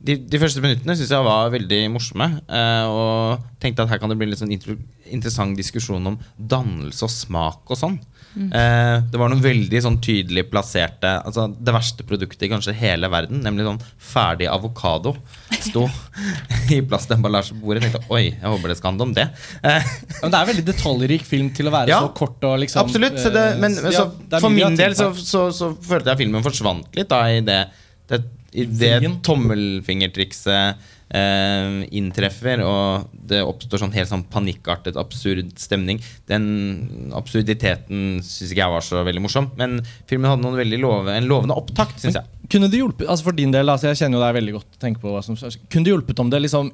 [0.02, 2.30] de, de første minuttene synes jeg var veldig morsomme.
[2.48, 4.80] Eh, og tenkte at her kan det bli litt sånn inter,
[5.12, 8.00] interessant diskusjon om dannelse og smak og sånn.
[8.32, 13.10] Eh, det var noen veldig sånn tydelig plasserte Altså Det verste produktet i kanskje hele
[13.12, 15.12] verden, nemlig sånn ferdig avokado,
[15.60, 15.82] sto
[16.74, 17.82] i plastemballasje på bordet.
[17.84, 19.26] Jeg tenkte oi, jeg håper det skal handle om det.
[19.60, 19.90] Eh,
[20.22, 23.20] Men det er veldig detaljrik film til å være Ja, så kort og liksom Absolutt.
[23.20, 24.06] Så det, men eh, men ja,
[24.38, 27.60] for min del så, så, så følte jeg filmen forsvant litt da, i det,
[28.08, 28.22] det,
[28.56, 28.96] i det
[29.28, 36.00] tommelfingertrikset eh, inntreffer, og det oppstår sånn helt sånn panikkartet, absurd stemning.
[36.30, 41.16] Den absurditeten syns ikke jeg var så veldig morsom, men filmen hadde noen veldig love,
[41.16, 42.30] en lovende opptakt, syns jeg.
[42.52, 44.80] Kunne det hjulpet, altså For din del, altså jeg kjenner jo deg veldig godt.
[44.82, 46.72] tenker på hva som, Kunne det hjulpet om det liksom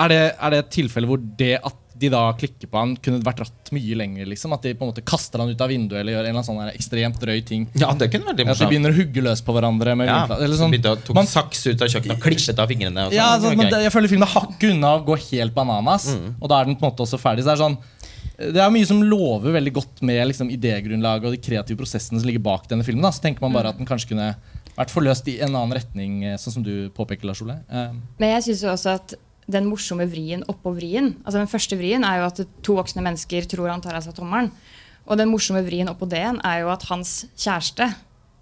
[0.00, 3.22] er det, er det et tilfelle hvor det at de da klikker på han, kunne
[3.24, 4.26] vært dratt mye lenger?
[4.28, 6.42] liksom At de på en måte kaster han ut av vinduet eller gjør en eller
[6.42, 7.64] annen sånn ekstremt drøy ting?
[7.80, 8.52] Ja, det kunne vært morsomt.
[8.52, 9.96] At de begynner å hugge løs på hverandre?
[9.96, 10.74] Med Ja, eller sånn.
[10.74, 13.06] Begynte å tok Man- saks ut av kjøkkenet og klippet av fingrene.
[13.06, 13.16] Og sånn.
[13.16, 16.10] Ja, altså, men det, jeg føler filmen er hakket unna å gå helt bananas.
[16.12, 16.34] Mm.
[16.40, 17.46] Og da er den på en måte også ferdig.
[17.46, 17.78] Så det er sånn
[18.36, 22.28] det er mye som lover veldig godt med liksom, idégrunnlaget og de kreative prosessene som
[22.28, 23.00] ligger bak denne filmen.
[23.00, 23.08] Da.
[23.16, 24.34] Så tenker man bare at den kanskje kunne
[24.76, 27.56] vært forløst i en annen retning, eh, sånn som du påpeker, Lars Ole.
[27.70, 29.14] Eh, Men jeg syns også at
[29.46, 33.46] den morsomme vrien oppå vrien altså Den første vrien er jo at to voksne mennesker
[33.50, 34.50] tror han tar av seg tommelen.
[35.06, 37.86] Og den morsomme vrien oppå det er jo at hans kjæreste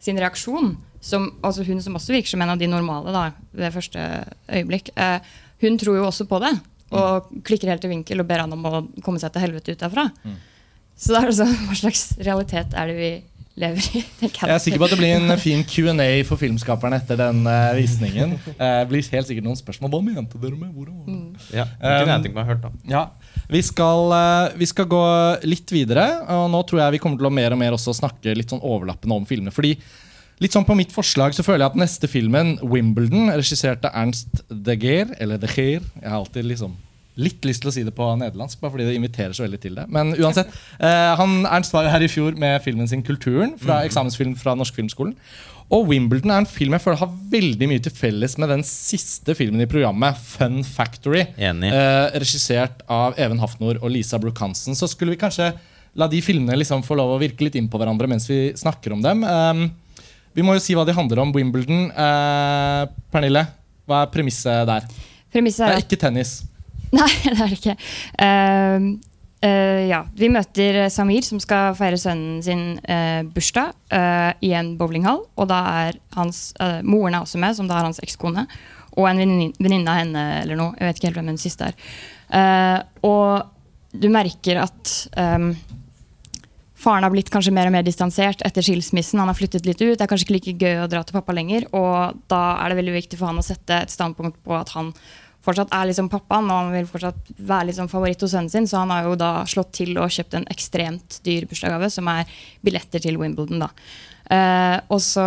[0.05, 3.25] sin reaksjon, som, altså hun som også virker som en av de normale da,
[3.57, 4.01] ved første
[4.49, 5.21] øyeblikk, eh,
[5.65, 6.55] hun tror jo også på det.
[6.95, 9.81] Og klikker helt i vinkel og ber han om å komme seg til helvete ut
[9.81, 10.09] derfra.
[10.95, 13.13] Så da er det sånn, hva slags realitet er det vi
[13.61, 14.03] lever i?
[14.25, 17.73] Jeg er sikker på at det blir en fin Q&A for filmskaperne etter den uh,
[17.79, 18.37] visningen.
[18.65, 19.93] Det blir helt sikkert noen spørsmål.
[19.93, 20.95] Hva mente dere med hvordan?
[21.01, 22.71] var det?» Ja, Um, jeg hørt, da.
[22.89, 23.03] Ja,
[23.51, 25.03] vi skal, eh, vi skal gå
[25.45, 28.35] litt videre, og nå tror jeg vi kommer til å mer og mer også snakke
[28.37, 29.53] litt sånn overlappende om filmene.
[29.55, 29.75] Fordi
[30.43, 34.45] litt sånn på mitt forslag så føler jeg at neste filmen, Wimbledon, regissert av Ernst
[34.49, 36.75] de Geer, eller de Geer, jeg har alltid liksom
[37.21, 39.79] litt lyst til å si det på nederlandsk, bare fordi det inviterer så veldig til
[39.79, 39.87] det.
[39.93, 40.51] Men uansett,
[40.81, 44.75] eh, han, Ernst var her i fjor med filmen sin Kulturen, fra eksamensfilm fra Norsk
[44.75, 45.15] Filmskolen.
[45.73, 49.37] Og Wimbledon er en film jeg føler har veldig mye til felles med den siste
[49.39, 51.25] filmen i programmet, Fun Factory.
[51.41, 51.71] Enig.
[51.73, 54.77] Eh, regissert av Even Hafnor og Lisa Brooke Hansen.
[54.77, 55.55] Så skulle vi kanskje
[55.95, 58.97] la de filmene liksom få lov å virke litt inn på hverandre mens vi snakker
[58.97, 59.23] om dem.
[59.25, 59.69] Um,
[60.35, 61.33] vi må jo si hva de handler om.
[61.35, 61.87] Wimbledon.
[61.91, 62.81] Eh,
[63.15, 63.47] Pernille,
[63.87, 64.89] hva er premisset der?
[65.33, 66.43] Premisset Det er er ikke tennis.
[66.99, 67.75] Nei, det er det ikke.
[68.21, 68.89] Uh,
[69.45, 74.75] uh, ja, vi møter Samir, som skal feire sønnen sin uh, bursdag eh, i en
[74.79, 75.25] bowlinghall.
[75.41, 76.47] Og da er hans,
[76.87, 78.47] moren er også med, som da er hans ekskone.
[78.95, 80.77] Og en venninne av henne eller noe.
[80.79, 82.85] Jeg vet ikke helt hvem hun siste er.
[83.03, 83.51] Og
[83.95, 85.49] du merker at um,
[86.85, 89.21] faren har blitt kanskje mer og mer distansert etter skilsmissen.
[89.23, 89.97] Han har flyttet litt ut.
[89.97, 91.67] Det er kanskje ikke like gøy å dra til pappa lenger.
[91.75, 94.93] Og da er det veldig viktig for han å sette et standpunkt på at han
[95.45, 98.69] fortsatt er liksom pappaen, og han vil fortsatt være liksom favoritt hos sønnen sin.
[98.71, 102.31] Så han har jo da slått til og kjøpt en ekstremt dyr bursdagsgave, som er
[102.65, 103.67] billetter til Wimbledon.
[103.67, 103.71] da.
[104.35, 105.27] Eh, og så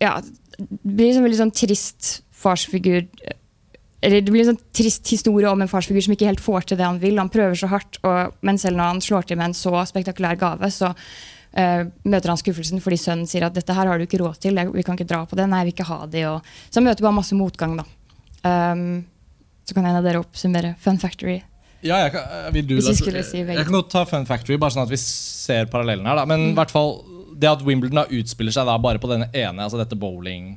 [0.00, 0.18] ja,
[0.56, 3.04] det blir en veldig sånn trist farsfigur
[4.06, 6.78] eller Det blir en sånn trist historie om en farsfigur som ikke helt får til
[6.78, 7.16] det han vil.
[7.18, 10.38] Han prøver så hardt, og, men selv når han slår til med en så spektakulær
[10.40, 10.92] gave, så
[11.56, 14.58] Uh, møter han skuffelsen fordi sønnen sier at dette her har du ikke råd til,
[14.74, 16.24] vi kan ikke dra på det, nei, jeg vil ikke ha det.
[16.28, 17.86] Og, så han møter bare masse motgang, da.
[18.46, 19.04] Um,
[19.66, 21.40] så kan en av dere oppsummere Fun Factory.
[21.84, 23.58] Ja, jeg kan, eh, vil du, Hvis vi skulle si begge.
[23.58, 26.20] jeg kan godt ta Fun Factory, bare sånn at vi ser parallellen her.
[26.20, 26.24] Da.
[26.28, 27.00] Men i hvert fall
[27.36, 30.56] det at Wimbledon da utspiller seg da bare på denne ene, altså dette bowling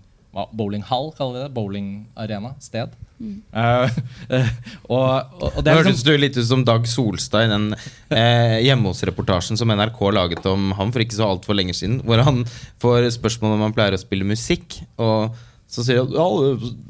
[0.54, 1.54] Bowlinghall, kaller vi det?
[1.56, 2.52] Bowlingarena?
[2.62, 2.94] Sted.
[3.20, 3.90] Uh,
[4.30, 4.52] eh,
[4.94, 7.66] og, og, og det er hørtes liksom, du litt ut som Dag Solstad i den
[7.74, 12.00] eh, hjemme hos-reportasjen som NRK laget om ham for ikke så altfor lenge siden.
[12.06, 12.44] Hvor han
[12.80, 14.80] får spørsmål om han pleier å spille musikk.
[15.02, 15.36] Og
[15.70, 16.24] så sier jeg ja,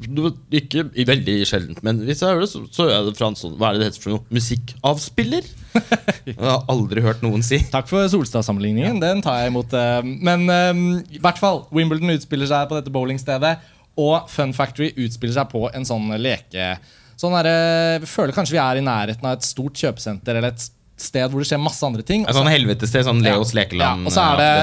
[0.08, 0.22] du
[0.56, 3.58] ikke veldig sjeldent, men hvis jeg hører det, så, så jeg det fra en sånn
[3.60, 4.22] Hva er det det heter for noe?
[4.32, 5.50] Musikkavspiller?
[6.30, 7.60] Jeg har aldri hørt noen si.
[7.70, 8.96] Takk for Solstad-sammenligningen.
[9.02, 9.74] Den tar jeg imot.
[9.76, 10.80] eh, Men eh,
[11.14, 13.52] i hvert fall, Wimbledon utspiller seg på dette bowlingstedet.
[14.00, 16.72] Og Fun Factory utspiller seg på en sånn leke...
[17.20, 20.62] Sånn der, vi føler kanskje vi er i nærheten av et stort kjøpesenter eller et
[21.00, 22.22] sted hvor det skjer masse andre ting.
[22.24, 24.06] Et sånn helvetested, sånn Leos lekeland.
[24.06, 24.54] Ja, og så er det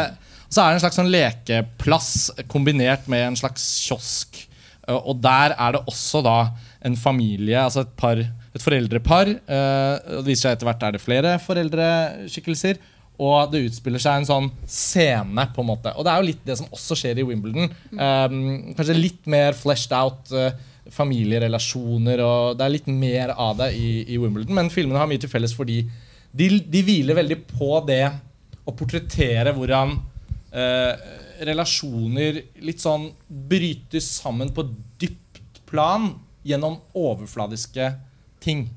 [0.47, 2.11] så er det en slags sånn lekeplass
[2.51, 4.43] kombinert med en slags kiosk.
[4.87, 6.37] Uh, Og der er det også da
[6.87, 9.33] en familie, altså et, par, et foreldrepar.
[9.33, 12.77] og Det viser seg etter hvert er det flere foreldreskikkelser.
[13.17, 15.47] og det utspiller seg en sånn scene.
[15.55, 17.71] på en måte Og det er jo litt det som også skjer i Wimbledon.
[17.91, 20.53] Um, kanskje litt mer fleshed out uh,
[20.93, 24.55] familierelasjoner, og det er litt mer av det i, i Wimbledon.
[24.55, 25.81] Men filmene har mye til felles fordi
[26.31, 28.05] de, de hviler veldig på det
[28.67, 29.97] å portrettere hvordan
[30.57, 30.93] uh,
[31.45, 34.65] relasjoner litt sånn brytes sammen på
[34.99, 36.09] dypt plan
[36.47, 37.91] gjennom overfladiske
[38.43, 38.67] ting.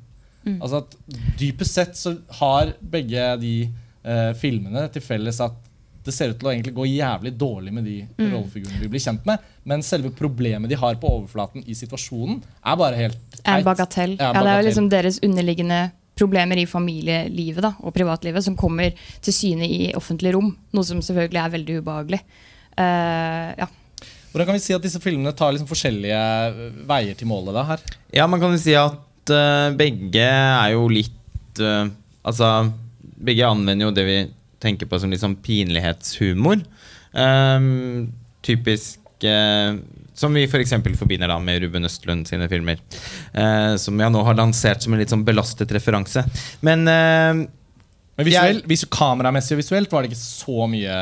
[0.61, 0.95] Altså at
[1.39, 5.59] Dypest sett så har begge de eh, filmene til felles at
[6.01, 9.26] det ser ut til å egentlig gå jævlig dårlig med de rollefigurene vi blir kjent
[9.28, 13.66] med, men selve problemet de har på overflaten i situasjonen, er bare helt En teit.
[13.68, 14.16] bagatell.
[14.16, 15.81] Ja, Ja, det er jo liksom deres underliggende
[16.21, 18.95] problemer i familielivet da, og privatlivet som kommer
[19.25, 20.53] til syne i offentlig rom.
[20.77, 22.21] Noe som selvfølgelig er veldig ubehagelig.
[22.77, 23.68] Uh, ja.
[24.31, 27.64] Hvordan kan vi si at disse filmene tar liksom forskjellige eh, veier til målet da
[27.73, 27.81] her?
[28.14, 31.89] Ja, man kan jo si at uh, begge er jo litt uh,
[32.21, 32.68] Altså,
[33.01, 34.16] begge anvender jo det vi
[34.61, 36.61] tenker på som litt sånn pinlighetshumor.
[37.16, 38.11] Um,
[38.45, 39.01] typisk
[40.21, 40.75] Som vi f.eks.
[40.77, 42.81] For forbinder da med Ruben Østlund sine filmer.
[43.33, 46.27] eh, som jeg nå har lansert som en litt sånn belastet referanse.
[46.66, 47.47] Men eh,
[48.21, 50.97] Men visuell, vis, Kameramessig og visuelt var det ikke så mye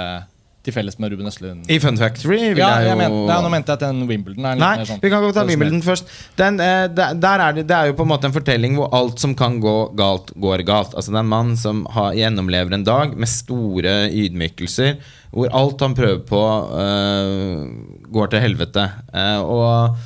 [0.69, 1.67] til felles med Ruben Østlund.
[1.69, 4.47] i Fun Factory vil Ja, jeg jo men, ja, nå mente jeg at den Wimbledon
[4.47, 5.45] er litt Nei, mer sånn vi kan godt ta.
[5.49, 6.13] Wimbledon først.
[6.39, 9.23] Den, eh, der, er det, det er jo på en måte en fortelling hvor alt
[9.23, 10.95] som kan gå galt, går galt.
[10.95, 14.99] Altså Det er en mann som har, gjennomlever en dag med store ydmykelser,
[15.35, 16.45] hvor alt han prøver på,
[16.85, 18.87] eh, går til helvete.
[19.13, 19.99] Eh, og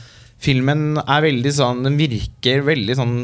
[0.43, 3.17] filmen er veldig sånn Den virker veldig sånn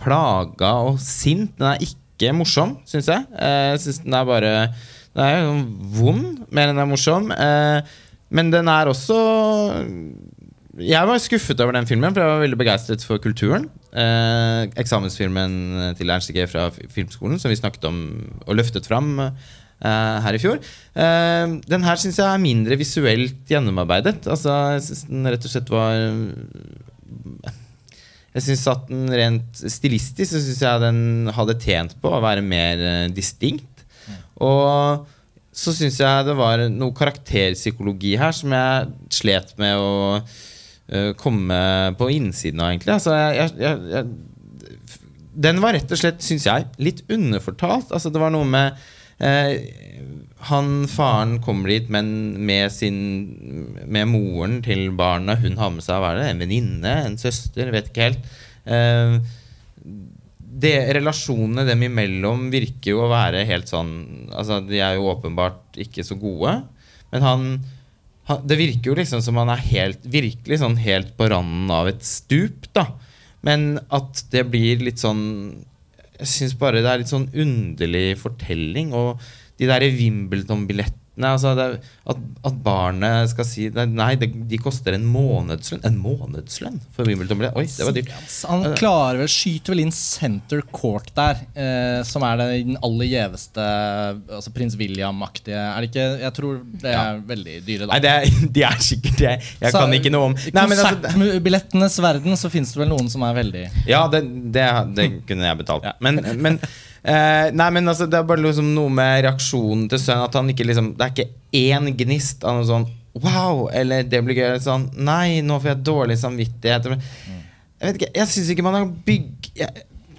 [0.00, 1.56] plaga og sint.
[1.58, 3.26] Den er ikke morsom, syns jeg.
[3.38, 4.52] Eh, jeg synes den er bare
[5.18, 5.54] Den er jo
[5.98, 7.32] vond mer enn den er morsom.
[7.34, 7.80] Eh,
[8.30, 9.16] men den er også
[10.78, 13.66] Jeg var skuffet over den filmen, for jeg var veldig begeistret for kulturen.
[13.90, 17.96] Eh, eksamensfilmen til Ernst G fra Filmskolen, som vi snakket om
[18.44, 20.60] og løftet fram eh, her i fjor.
[20.94, 24.20] Eh, den her syns jeg er mindre visuelt gjennomarbeidet.
[24.30, 25.96] Altså, jeg synes den rett og slett var
[28.36, 32.44] jeg synes at den rent stilistisk så synes jeg den hadde tjent på å være
[32.44, 33.77] mer distinkt.
[34.44, 35.06] Og
[35.58, 41.58] så syns jeg det var noe karakterpsykologi her som jeg slet med å uh, komme
[41.98, 42.94] på innsiden av, egentlig.
[42.94, 44.84] Altså, jeg, jeg, jeg,
[45.48, 47.90] den var rett og slett, syns jeg, litt underfortalt.
[47.90, 48.78] Altså, det var noe med
[49.22, 49.52] uh,
[50.52, 52.08] Han faren kommer dit, men
[52.46, 53.00] med sin
[53.86, 55.38] Med moren til barna.
[55.42, 58.30] Hun har med seg hva er det, en venninne, en søster, vet ikke helt.
[58.68, 59.14] Eh,
[60.48, 63.92] det, relasjonene dem imellom virker jo å være helt sånn
[64.32, 66.54] Altså, de er jo åpenbart ikke så gode.
[67.12, 67.44] Men han,
[68.30, 71.90] han Det virker jo liksom som han er helt virkelig sånn helt på randen av
[71.90, 72.88] et stup, da.
[73.46, 75.22] Men at det blir litt sånn
[76.18, 78.94] Jeg syns bare det er litt sånn underlig fortelling.
[78.96, 79.20] Og
[79.58, 84.94] de der Wimbledon-billettene altså det, er- at, at barnet skal si Nei, det, de koster
[84.94, 85.82] en månedslønn.
[85.88, 87.56] En månedslønn for Wimbledon-billett?
[87.58, 88.12] Oi, det var dyrt.
[88.48, 93.66] Han klarer vel, skyter vel inn center court der, eh, som er den aller gjeveste
[94.38, 95.58] altså prins William-aktige.
[95.58, 97.92] Er det ikke Jeg tror det er veldig dyre, da.
[97.94, 102.02] Nei, det er, de er sikkert Jeg, jeg Så, kan ikke noe om Nei, altså,
[102.04, 104.22] verden så finnes det vel noen som er veldig Ja, det,
[104.54, 104.66] det,
[104.96, 105.86] det kunne jeg betalt.
[105.88, 105.94] Ja.
[106.04, 106.60] Men, men
[107.02, 110.28] eh, Nei, men altså, det er bare liksom noe med reaksjonen til sønnen.
[110.28, 111.28] At han ikke liksom Det er ikke
[111.58, 112.88] én gnist av noe sånn
[113.18, 113.66] Wow!
[113.74, 114.58] Eller det blir gøy.
[114.62, 116.90] Sånn Nei, nå får jeg dårlig samvittighet.
[116.92, 119.50] Jeg vet ikke, jeg syns ikke man har bygg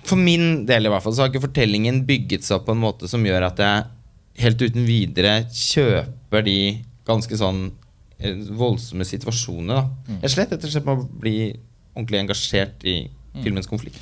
[0.07, 2.83] For min del i hvert fall Så har ikke fortellingen bygget seg opp på en
[2.83, 3.87] måte som gjør at jeg
[4.39, 6.59] helt uten videre kjøper de
[7.07, 7.65] ganske sånn
[8.21, 9.75] eh, voldsomme situasjonene.
[9.81, 10.15] Da.
[10.23, 11.33] Jeg slett rett og slett med å bli
[11.91, 12.95] ordentlig engasjert i
[13.43, 13.99] filmens konflikt.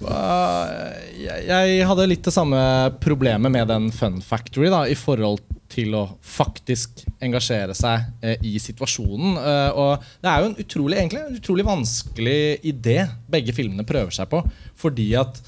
[0.00, 2.58] Jeg, hadde litt det samme
[3.02, 8.56] problemet med den Fun Factory da, i forhold til å faktisk engasjere seg eh, i
[8.62, 9.38] situasjonen.
[9.38, 12.98] Eh, og det er jo en utrolig, egentlig, en utrolig vanskelig idé
[13.30, 14.42] begge filmene prøver seg på.
[14.80, 15.40] Fordi at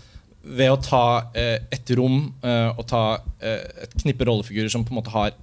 [0.43, 1.05] ved å ta
[1.39, 3.03] eh, et rom og ta
[3.47, 5.37] et knippe rollefigurer som på en måte har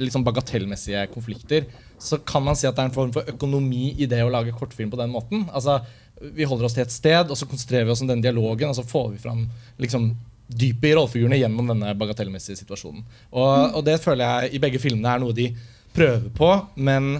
[0.00, 1.66] liksom bagatellmessige konflikter,
[2.00, 4.54] så kan man si at det er en form for økonomi i det å lage
[4.56, 5.44] kortfilm på den måten.
[5.52, 5.80] Altså,
[6.20, 8.78] vi holder oss til et sted, og så konsentrerer vi oss om den dialogen, og
[8.78, 9.44] så får vi fram
[9.82, 10.12] liksom,
[10.48, 13.04] dypet i rollefigurene gjennom denne bagatellmessige situasjonen.
[13.32, 15.48] Og, og det føler jeg i begge filmene er noe de
[15.94, 17.16] prøver på, men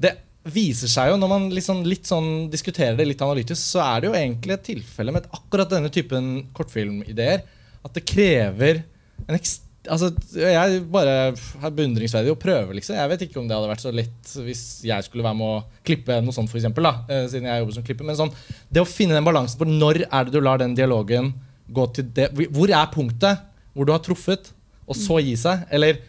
[0.00, 0.16] det
[0.48, 4.10] viser seg jo, når man liksom litt sånn diskuterer det litt analytisk, så er det
[4.10, 7.44] jo egentlig et tilfelle med akkurat denne typen kortfilmideer
[7.84, 8.82] at det krever
[9.26, 12.96] en ekst Altså, jeg bare er beundringsverdig å prøve, liksom.
[12.98, 15.82] Jeg vet ikke om det hadde vært så lett hvis jeg skulle være med å
[15.88, 18.08] klippe noe sånt, for eksempel, da, eh, siden jeg jobber som klipper.
[18.08, 18.34] Men sånn,
[18.70, 21.32] det å finne den balansen på når er det du lar den dialogen
[21.68, 23.42] gå til det Hvor er punktet
[23.74, 24.54] hvor du har truffet?
[24.88, 25.66] og så gi seg?
[25.74, 26.00] Eller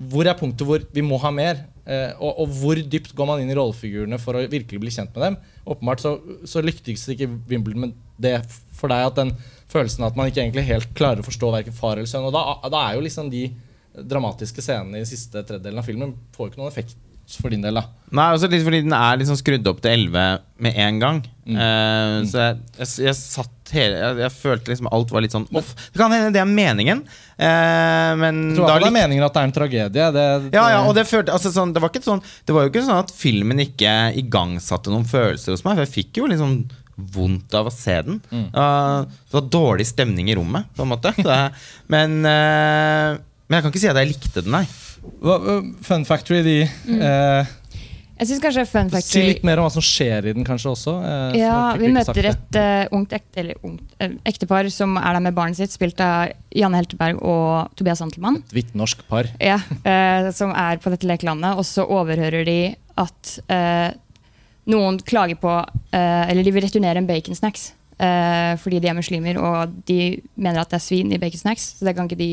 [0.00, 1.64] hvor er punktet hvor vi må ha mer?
[1.86, 5.12] Eh, og, og hvor dypt går man inn i rollefigurene for å virkelig bli kjent
[5.14, 5.36] med dem?
[5.70, 6.16] Åpenbart så,
[6.48, 8.40] så lyktes ikke Wimbledon med det
[8.74, 9.32] for deg at den
[9.70, 12.26] følelsen at man ikke egentlig helt klarer å forstå verken far eller sønn.
[12.26, 13.48] Og da, da er jo liksom de
[13.96, 16.98] dramatiske scenene i siste tredjedelen av filmen får ikke noen effekt
[17.40, 17.86] for din del, da.
[18.14, 21.22] Nei, også litt fordi den er liksom skrudd opp til 11 med en gang.
[21.46, 25.46] Eh, Så jeg, jeg, jeg satt hele jeg, jeg følte liksom alt var litt sånn
[25.58, 25.72] off.
[25.92, 29.34] Det kan hende det er meningen, uh, men Jeg tror da det er meningen at
[29.34, 30.08] det er en tragedie.
[30.16, 32.72] Det, ja, ja, og det, følte, altså, sånn, det, var ikke sånn, det var jo
[32.72, 35.78] ikke sånn at filmen ikke igangsatte noen følelser hos meg.
[35.78, 36.58] For jeg fikk jo liksom
[37.16, 38.22] vondt av å se den.
[38.32, 41.12] Uh, det var dårlig stemning i rommet, på en måte.
[41.18, 41.40] Det,
[41.92, 44.66] men, uh, men jeg kan ikke si at jeg likte den, nei.
[45.86, 47.50] Fun Factory, de eh,
[48.16, 50.94] Jeg synes kanskje Fun Si litt mer om hva som skjer i den, kanskje også.
[51.04, 55.24] eh, Ja, vi møter et uh, ungt, ekte, eller ungt uh, ektepar som er der
[55.26, 58.40] med barnet sitt, spilt av Janne Helteberg og Tobias Antelmann.
[58.46, 59.28] Et hvitt norsk par.
[59.42, 61.60] Ja, uh, som er på dette lekelandet.
[61.60, 62.58] Og så overhører de
[62.96, 63.90] at eh,
[64.72, 65.50] noen klager på
[65.92, 67.74] Eller de vil returnere en baconsnacks.
[67.98, 69.98] Eh, fordi de er muslimer og de
[70.34, 71.68] mener at det er svin i baconsnacks.
[71.78, 72.30] Så det kan ikke de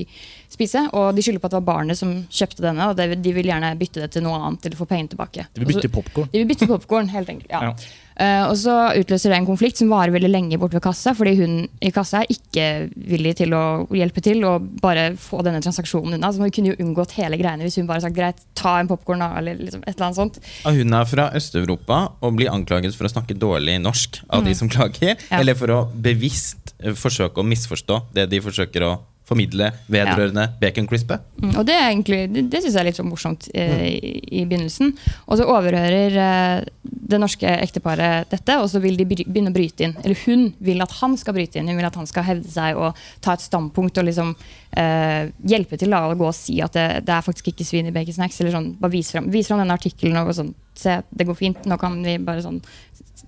[0.53, 0.85] spise.
[0.93, 3.73] Og de skylder på at det var barnet som kjøpte denne, og de vil gjerne
[3.79, 4.65] bytte det til noe annet.
[4.65, 5.47] Eller få pengene tilbake.
[5.53, 6.31] De vil bytte popkorn.
[6.33, 7.51] de vil bytte popkorn, helt enkelt.
[7.51, 7.69] Ja.
[7.71, 7.75] Ja.
[8.19, 11.35] Eh, og så utløser det en konflikt som varer veldig lenge borte ved kassa, fordi
[11.39, 12.67] hun i kassa er ikke
[13.09, 13.63] villig til å
[13.95, 16.31] hjelpe til og bare få denne transaksjonen unna.
[16.33, 19.23] Så hun kunne jo unngått hele greiene hvis hun bare sagt greit, ta en popkorn,
[19.23, 20.41] eller liksom et eller annet sånt.
[20.65, 24.69] Hun er fra Øst-Europa og blir anklaget for å snakke dårlig norsk av de som
[24.71, 25.15] klager.
[25.15, 25.39] Ja.
[25.39, 28.93] Eller for å bevisst forsøke å misforstå det de forsøker å
[29.33, 31.23] formidle vedrørende baconcrispet.
[31.41, 34.45] Mm, og det egentlig, det, det syns jeg er litt så morsomt eh, i, i
[34.47, 34.93] begynnelsen.
[35.27, 39.87] Og så overhører eh, det norske ekteparet dette, og så vil de begynne å bryte
[39.87, 39.97] inn.
[40.03, 41.69] Eller hun vil at han skal bryte inn.
[41.71, 44.33] Hun vil at han skal hevde seg og ta et standpunkt og liksom
[44.79, 47.89] eh, hjelpe til da, å gå og si at det, det er faktisk ikke svin
[47.89, 48.41] i baconsnacks.
[48.41, 51.65] Eller sånn, bare vis fram, vis fram denne artikkelen og sånn, se, det går fint,
[51.69, 52.61] nå kan vi bare sånn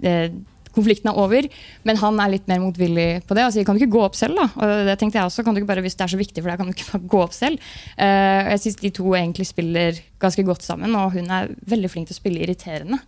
[0.06, 0.30] eh,
[0.76, 1.48] konflikten er over,
[1.88, 4.18] men han er litt mer motvillig på det og sier kan du ikke gå opp
[4.20, 4.40] selv.
[4.40, 4.48] da?
[4.60, 6.52] Og det tenkte jeg også, kan du ikke bare, Hvis det er så viktig for
[6.52, 7.72] deg, kan du ikke bare gå opp selv?
[8.00, 12.10] Uh, jeg syns de to egentlig spiller ganske godt sammen, og hun er veldig flink
[12.10, 13.02] til å spille irriterende.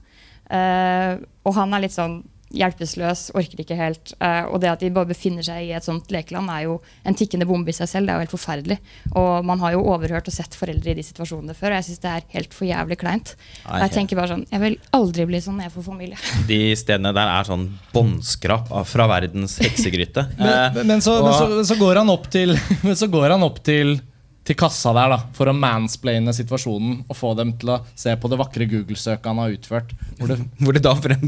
[0.47, 2.22] Uh, og han er litt sånn
[2.54, 4.14] hjelpeløs, orker ikke helt.
[4.24, 6.78] Eh, og det at de bare befinner seg i et sånt lekeland, er jo
[7.08, 8.08] en tikkende bombe i seg selv.
[8.08, 8.78] Det er jo helt forferdelig.
[9.20, 12.04] Og man har jo overhørt og sett foreldre i de situasjonene før, og jeg syns
[12.06, 13.36] det er helt for jævlig kleint.
[13.68, 16.20] Og jeg tenker bare sånn, jeg vil aldri bli sånn når jeg får familie.
[16.52, 20.28] De stedene der er sånn båndskrap fra verdens heksegryte.
[20.38, 23.43] Men, Eh, men, så, men, så, så går han opp til Men så går han
[23.45, 23.98] opp til
[24.48, 28.30] til kassa der da for å mansplaine situasjonen og få dem til å se på
[28.32, 29.91] det vakre Google-søket han har utført.
[30.20, 31.28] Hvor det, Hvor det da frem,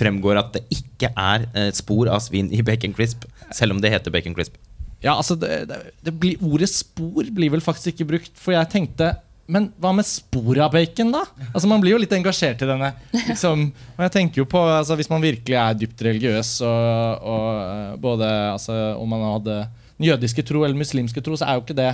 [0.00, 3.92] fremgår at det ikke er et spor av svin i bacon crisp, selv om det
[3.92, 4.56] heter bacon crisp.
[5.04, 9.12] ja, altså det, det, blir, Ordet spor blir vel faktisk ikke brukt, for jeg tenkte
[9.44, 11.20] men hva med spor av bacon, da?
[11.50, 12.94] Altså Man blir jo litt engasjert i denne.
[13.12, 17.50] Liksom, og jeg tenker jo på altså, Hvis man virkelig er dypt religiøs, og, og
[17.60, 19.58] eh, både altså, om man hadde
[19.98, 21.92] den jødiske tro eller muslimske tro, så er jo ikke det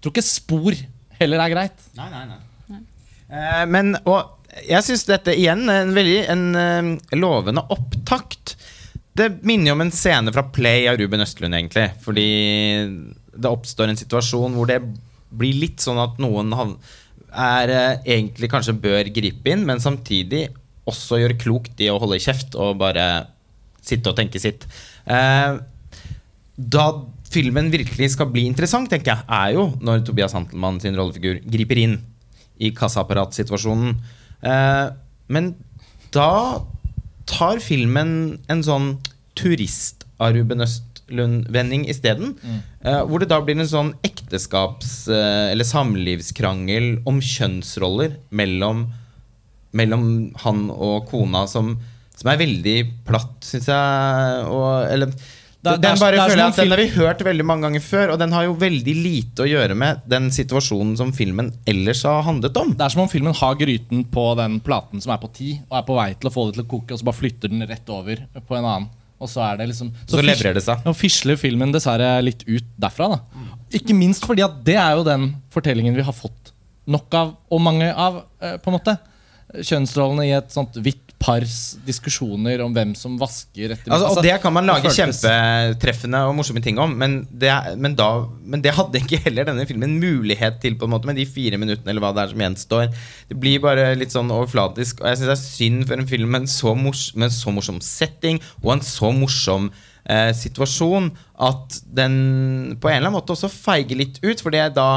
[0.00, 0.76] Jeg tror ikke spor
[1.20, 1.82] heller er greit.
[1.98, 2.78] Nei, nei, nei.
[3.30, 8.56] Eh, men, og jeg syns dette igjen er en veldig en, eh, lovende opptakt.
[9.12, 11.90] Det minner jo om en scene fra Play av Ruben Østlund, egentlig.
[12.00, 12.26] Fordi
[13.36, 14.80] det oppstår en situasjon hvor det
[15.30, 20.48] blir litt sånn at noen er, eh, egentlig kanskje bør gripe inn, men samtidig
[20.88, 23.26] også gjøre klokt i å holde kjeft og bare
[23.84, 24.64] sitte og tenke sitt.
[25.06, 25.60] Eh,
[26.56, 26.86] da
[27.30, 31.80] filmen virkelig skal bli interessant, tenker jeg, er jo når Tobias Hantelmann sin rollefigur griper
[31.84, 31.96] inn
[32.60, 33.94] i kassaapparatsituasjonen.
[34.42, 34.86] Eh,
[35.32, 35.54] men
[36.14, 36.60] da
[37.30, 38.12] tar filmen
[38.50, 38.92] en sånn
[39.38, 42.34] turist-aruben Østlund-vending isteden.
[42.82, 48.88] Eh, hvor det da blir en sånn ekteskaps- eh, eller samlivskrangel om kjønnsroller mellom,
[49.72, 51.76] mellom han og kona som,
[52.16, 54.46] som er veldig platt, syns jeg.
[54.50, 55.14] Og, eller,
[55.62, 57.82] Er- den bare det er føler jeg at den har vi hørt veldig mange ganger
[57.84, 62.02] før, og den har jo veldig lite å gjøre med den situasjonen som filmen ellers
[62.08, 62.72] har handlet om.
[62.72, 65.76] Det er som om filmen har gryten på den platen som er på ti, og
[65.76, 67.66] er på vei til å få det til å koke, og så bare flytter den
[67.68, 68.88] rett over på en annen.
[69.20, 70.80] Og så er det liksom Så så leverer det seg.
[70.88, 73.10] Og fisler filmen dessverre litt ut derfra.
[73.10, 73.20] da
[73.76, 76.54] Ikke minst fordi at det er jo den fortellingen vi har fått
[76.88, 78.98] nok av, og mange av, eh, på en måte.
[79.52, 84.38] Kjønnsrollene i et sånt hvitt pars diskusjoner om hvem som vasker etter Altså, og det
[84.40, 88.08] kan man lage kjempetreffende og morsomme ting om, men det, men, da,
[88.40, 91.60] men det hadde ikke heller denne filmen mulighet til, på en måte med de fire
[91.60, 92.88] minuttene eller hva det er som gjenstår.
[93.28, 96.32] Det blir bare litt sånn overflatisk, og jeg syns det er synd for en film
[96.32, 99.68] med en så, mors med en så morsom setting og en så morsom
[100.08, 101.12] eh, situasjon
[101.50, 102.14] at den
[102.80, 104.40] på en eller annen måte også feiger litt ut.
[104.40, 104.90] For det er da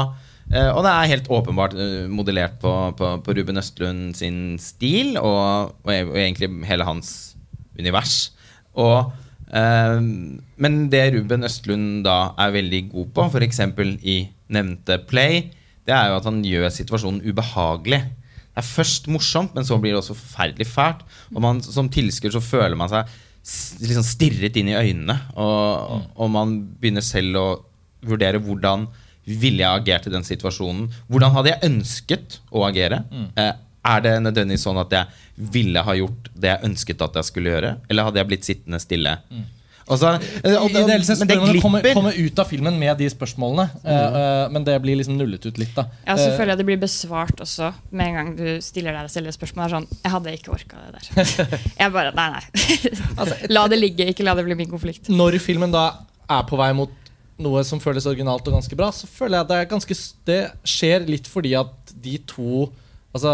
[0.54, 5.74] Og det er helt åpenbart eh, modellert på, på, på Ruben Østlund sin stil, og,
[5.82, 7.34] og egentlig hele hans
[7.78, 8.30] univers.
[8.78, 9.10] Og
[9.50, 9.98] eh,
[10.56, 13.60] men det Ruben Østlund da er veldig god på, f.eks.
[14.02, 14.18] i
[14.54, 15.48] nevnte Play,
[15.84, 18.00] det er jo at han gjør situasjonen ubehagelig.
[18.54, 21.02] Det er først morsomt, men så blir det også forferdelig fælt.
[21.34, 23.10] Og man, som tilskuer så føler man seg
[23.84, 25.16] liksom stirret inn i øynene.
[25.34, 27.48] Og, og man begynner selv å
[28.04, 28.86] vurdere hvordan
[29.26, 30.88] ville jeg agert i den situasjonen.
[31.10, 33.02] Hvordan hadde jeg ønsket å agere?
[33.36, 33.52] Eh,
[33.84, 35.06] er det nødvendigvis sånn at jeg
[35.54, 37.76] ville ha gjort det jeg ønsket at jeg skulle gjøre?
[37.90, 39.18] Eller hadde jeg blitt sittende stille?
[39.86, 42.96] Og så- og og- Ideelt sett det bør man komme, komme ut av filmen med
[42.96, 43.68] de spørsmålene.
[43.84, 44.14] Mm.
[44.14, 45.74] Uh, men det blir liksom nullet ut litt.
[45.74, 48.92] da Ja, så Eh, føler jeg det blir besvart også med en gang du stiller
[48.92, 49.70] deg selv stiller spørsmål.
[49.70, 51.58] Sånn, jeg hadde ikke orka det der.
[51.80, 53.46] Jeg bare, nei, nei.
[53.50, 55.08] La det ligge, ikke la det bli min konflikt.
[55.10, 55.90] Når filmen da
[56.30, 56.88] er på vei mot
[57.42, 59.96] noe som føles originalt og ganske bra, så føler jeg at det ganske
[60.28, 62.70] Det skjer litt fordi at de to
[63.14, 63.30] Altså,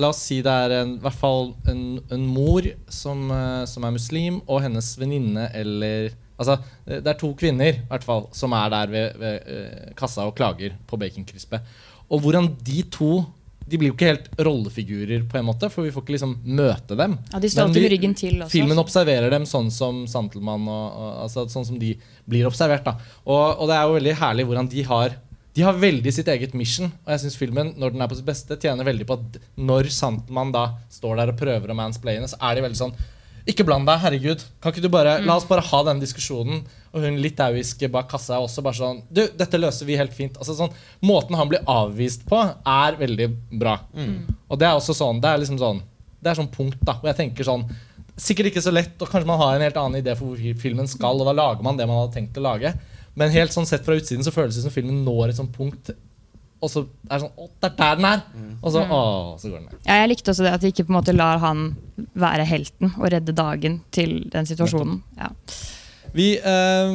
[0.00, 3.84] La oss si det er en, i hvert fall en, en mor som, eh, som
[3.84, 6.54] er muslim, og hennes venninne eller Altså,
[6.86, 10.36] det er to kvinner i hvert fall, som er der ved, ved eh, kassa og
[10.38, 11.64] klager på baconkrispet.
[12.08, 13.24] Og hvordan de to
[13.68, 16.96] De blir jo ikke helt rollefigurer, på en måte, for vi får ikke liksom møte
[16.98, 17.16] dem.
[17.32, 18.52] Ja, De står alltid med ryggen til også.
[18.54, 21.94] Filmen observerer dem sånn som Santelmann og, og, altså Sånn som de
[22.28, 22.84] blir observert.
[22.88, 25.16] da og, og det er jo veldig herlig hvordan de har
[25.58, 26.90] De har veldig sitt eget mission.
[27.04, 29.88] Og jeg syns filmen, når den er på sitt beste, tjener veldig på at når
[29.90, 32.94] Santelmann da står der og prøver å mansplaine, så er de veldig sånn
[33.48, 34.42] ikke bland deg, herregud.
[34.60, 36.66] Kan ikke du bare, La oss bare ha den diskusjonen.
[36.92, 40.38] Og hun litauiske bak kassa er også bare sånn Du, dette løser vi helt fint.
[40.40, 40.72] Altså sånn,
[41.04, 43.28] Måten han blir avvist på, er veldig
[43.60, 43.74] bra.
[44.48, 45.82] Og det er også sånn Det er liksom sånn
[46.20, 46.96] Det er sånn punkt, da.
[47.02, 47.66] Og jeg tenker sånn
[48.18, 50.88] Sikkert ikke så lett, og kanskje man har en helt annen idé for hvor filmen
[50.90, 52.72] skal, og da lager man det man hadde tenkt å lage.
[53.14, 55.92] Men helt sånn sett fra utsiden så føles det som filmen når et sånt punkt,
[56.58, 58.24] og så er det sånn Å, det er der den er!
[58.58, 59.00] Og så, å,
[59.38, 59.76] så går den ned.
[59.86, 61.60] Ja, jeg likte også det at de ikke på en måte lar han
[62.18, 64.98] være helten og redde dagen til den situasjonen.
[65.20, 65.30] Ja.
[66.12, 66.92] Vi, eh,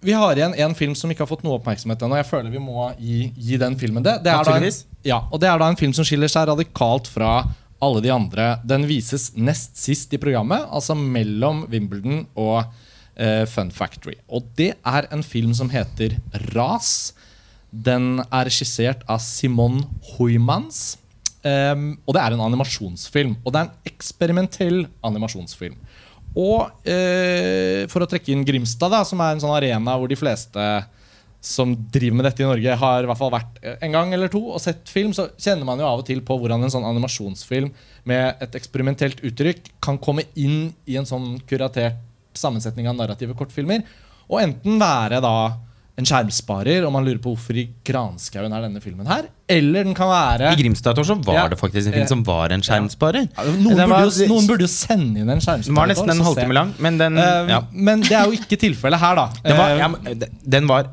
[0.00, 2.18] vi har igjen en film som ikke har fått noe oppmerksomhet ennå.
[2.20, 4.18] Jeg føler vi må gi, gi den filmen det.
[4.24, 4.68] det er en,
[5.06, 7.40] ja, og det er da en film som skiller seg radikalt fra
[7.82, 8.52] alle de andre.
[8.66, 12.62] Den vises nest sist i programmet, altså mellom Wimbledon og
[13.18, 14.18] eh, Fun Factory.
[14.30, 16.18] Og det er en film som heter
[16.54, 17.12] Ras.
[17.70, 19.82] Den er regissert av Simon
[20.14, 20.98] Huymans.
[21.38, 23.36] Um, og det er en animasjonsfilm.
[23.44, 25.76] Og det er en eksperimentell animasjonsfilm.
[26.38, 30.18] Og eh, for å trekke inn Grimstad, da, som er en sånn arena hvor de
[30.18, 30.68] fleste
[31.44, 34.30] som driver med dette i Norge, har i hvert fall vært eh, en gang eller
[34.30, 36.86] to og sett film, så kjenner man jo av og til på hvordan en sånn
[36.86, 37.70] animasjonsfilm
[38.10, 41.98] med et eksperimentelt uttrykk kan komme inn i en sånn kuratert
[42.38, 43.82] sammensetning av narrative kortfilmer.
[44.28, 45.36] Og enten være da
[45.98, 49.24] en skjermsparer, og man lurer på hvorfor i granskauen er denne filmen her.
[49.50, 51.44] Eller den kan være I Grimstad så var Ja.
[51.48, 53.24] det faktisk en film som var en skjermsparer.
[53.32, 55.64] Ja, noen, var- burde jo, noen burde jo sende inn en skjermsparer.
[55.72, 57.58] Den var nesten en halvtime lang, men den uh, ja.
[57.72, 59.26] Men det er jo ikke tilfellet her, da.
[59.42, 60.86] Den var, Eh, ja, den var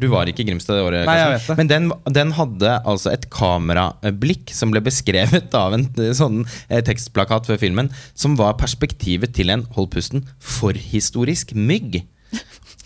[0.00, 1.56] Du var ikke i Grimstad det året, Nei, jeg vet det.
[1.58, 6.80] men den, den hadde altså et kamerablikk som ble beskrevet av en eh, sånn eh,
[6.86, 12.04] tekstplakat før filmen, som var perspektivet til en hold pusten forhistorisk mygg.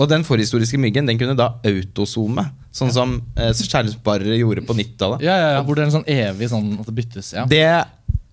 [0.01, 5.25] Og den forhistoriske myggen den kunne da autosome, sånn som eh, skjermsparere gjorde på 90-tallet.
[5.27, 7.35] ja, ja, ja, hvor det er en sånn evig sånn at det byttes.
[7.37, 7.45] Ja.
[7.51, 7.65] Det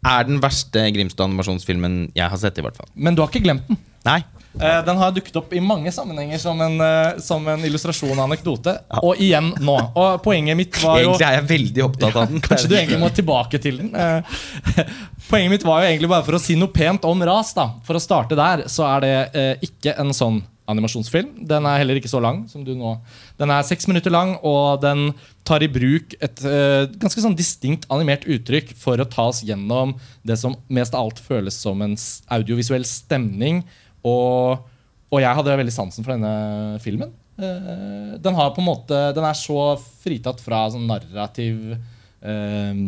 [0.07, 2.87] er den verste Grimstad-animasjonsfilmen jeg har sett, i hvert fall.
[2.95, 3.79] Men du har ikke glemt den.
[4.07, 4.21] Nei.
[4.57, 8.23] Eh, den har dukket opp i mange sammenhenger som en, eh, som en illustrasjon og
[8.23, 8.73] anekdote.
[9.03, 9.75] Og igjen nå.
[9.99, 12.41] Og poenget mitt var jo Egentlig er jeg veldig opptatt av den.
[12.47, 13.91] Kanskje du egentlig må tilbake til den.
[13.93, 14.37] Eh,
[15.29, 17.51] Poenget mitt var jo egentlig bare for å si noe pent om ras.
[17.57, 20.39] da For å starte der, så er det eh, ikke en sånn
[20.71, 21.31] animasjonsfilm.
[21.47, 22.93] Den er heller ikke så lang som du nå.
[23.39, 25.11] Den er seks minutter lang, og den
[25.47, 29.95] tar i bruk et uh, ganske sånn distinkt animert uttrykk for å ta oss gjennom
[30.27, 31.95] det som mest av alt føles som en
[32.35, 33.63] audiovisuell stemning.
[34.07, 34.65] Og,
[35.11, 37.13] og jeg hadde veldig sansen for denne filmen.
[37.37, 42.79] Uh, den har på en måte Den er så fritatt fra sånn narrativ uh,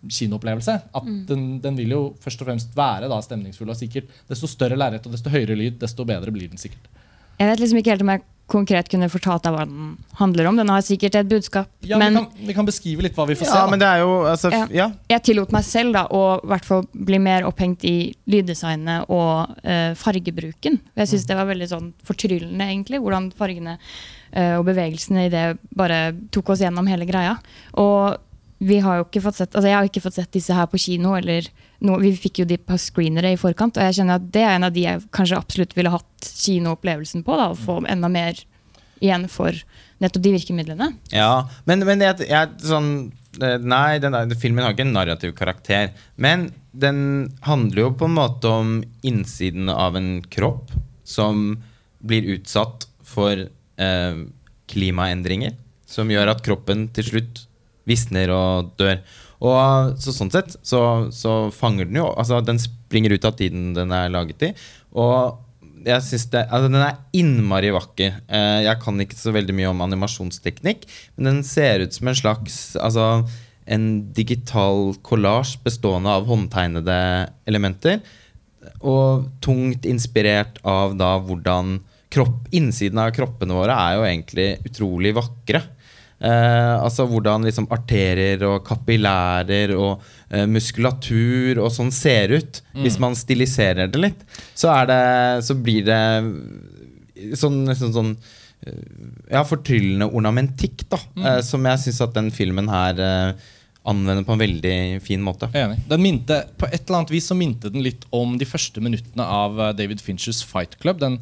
[0.00, 3.70] kinoopplevelse at den, den vil jo først og fremst være da stemningsfull.
[3.70, 6.88] Og sikkert desto større lerret og desto høyere lyd, desto bedre blir den sikkert.
[7.40, 10.56] Jeg vet liksom ikke helt om jeg konkret kunne fortalt deg hva den handler om.
[10.58, 11.68] Den har sikkert et budskap.
[11.86, 13.70] Ja, men vi, kan, vi kan beskrive litt hva vi får Ja, se.
[13.70, 13.84] men Da.
[13.84, 14.64] det er jo altså, Ja.
[14.74, 14.86] ja.
[15.12, 19.54] jeg tillot meg selv da, å i hvert fall bli mer opphengt i lyddesignet og
[19.62, 20.80] uh, fargebruken.
[20.98, 25.44] Jeg syns det var veldig sånn fortryllende, egentlig, hvordan fargene uh, og bevegelsene i det
[25.78, 26.00] bare
[26.34, 27.38] tok oss gjennom hele greia.
[27.78, 28.18] Og
[28.60, 30.78] vi har jo ikke fått sett Altså, jeg har ikke fått sett disse her på
[30.80, 31.46] kino, eller
[31.80, 32.00] noe.
[32.02, 34.66] Vi fikk jo de på screenere i forkant, og jeg kjenner at det er en
[34.68, 37.38] av de jeg kanskje absolutt ville hatt kinoopplevelsen på.
[37.40, 38.36] da, Å få enda mer
[39.00, 39.56] igjen for
[40.04, 40.90] nettopp de virkemidlene.
[41.16, 42.90] Ja, men, men jeg, jeg, sånn
[43.40, 45.94] eh, Nei, den, der- filmen har ikke en narrativ karakter.
[46.20, 47.00] Men den
[47.48, 48.74] handler jo på en måte om
[49.08, 50.68] innsiden av en kropp
[51.08, 51.56] som
[52.04, 53.40] blir utsatt for
[53.80, 54.20] eh,
[54.70, 55.56] klimaendringer.
[55.90, 57.46] Som gjør at kroppen til slutt
[57.90, 59.02] visner og dør.
[59.40, 60.80] Og så Sånn sett så,
[61.16, 64.50] så fanger den jo Altså Den springer ut av tiden den er laget i.
[64.92, 65.38] Og
[65.86, 68.18] jeg synes det, altså Den er innmari vakker.
[68.28, 70.84] Eh, jeg kan ikke så veldig mye om animasjonsteknikk,
[71.16, 73.06] men den ser ut som en slags altså,
[73.64, 73.86] en
[74.16, 76.98] digital kollasj bestående av håndtegnede
[77.48, 78.02] elementer.
[78.84, 81.78] Og tungt inspirert av da hvordan
[82.12, 85.62] kropp, innsiden av kroppene våre er jo egentlig utrolig vakre.
[86.20, 92.60] Eh, altså hvordan liksom arterer og kapillærer og eh, muskulatur og sånn ser ut.
[92.76, 95.00] Hvis man stiliserer det litt, så, det,
[95.46, 96.02] så blir det
[97.40, 98.12] sånn, sånn, sånn
[99.30, 101.00] ja, fortryllende ornamentikk, da.
[101.24, 103.48] eh, som jeg syns at den filmen her eh,
[103.88, 105.48] anvender på en veldig fin måte.
[105.56, 105.80] Enig.
[105.88, 109.24] Den minte, på et eller annet vis så minte den litt om de første minuttene
[109.24, 111.00] av eh, David Finchers Fight Club.
[111.00, 111.20] Den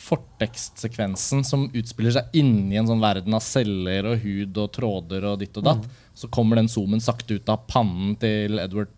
[0.00, 5.42] fortekstsekvensen som utspiller seg inni en sånn verden av celler og hud og tråder og
[5.42, 5.84] ditt og datt.
[6.16, 8.92] Så kommer den zoomen sakte ut av pannen til Edward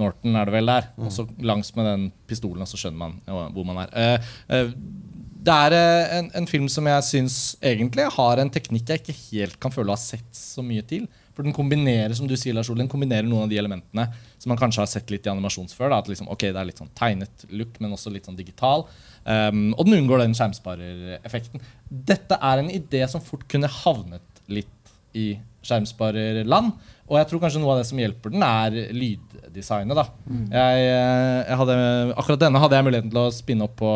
[0.00, 0.90] Norton, er det vel der.
[1.00, 3.92] Og så langs med den pistolen, og så skjønner man jo, hvor man er.
[3.94, 5.12] Uh, uh,
[5.44, 9.18] det er uh, en, en film som jeg syns egentlig har en teknikk jeg ikke
[9.20, 11.06] helt kan føle å ha sett så mye til.
[11.34, 14.06] For den kombinerer som du sier, Lars Ole, den kombinerer noen av de elementene
[14.38, 15.90] som man kanskje har sett litt i animasjons før.
[15.90, 18.86] Da, at liksom, ok, Det er litt sånn tegnet look, men også litt sånn digital.
[19.24, 21.62] Um, og den unngår den skjermsparereffekten.
[21.88, 26.74] Dette er en idé som fort kunne havnet litt i skjermsparerland.
[27.04, 29.96] Og jeg tror kanskje noe av det som hjelper den, er lyddesignet.
[29.96, 30.06] da.
[30.52, 31.76] Jeg, eh, jeg hadde,
[32.16, 33.92] akkurat denne hadde jeg muligheten til å spinne opp på,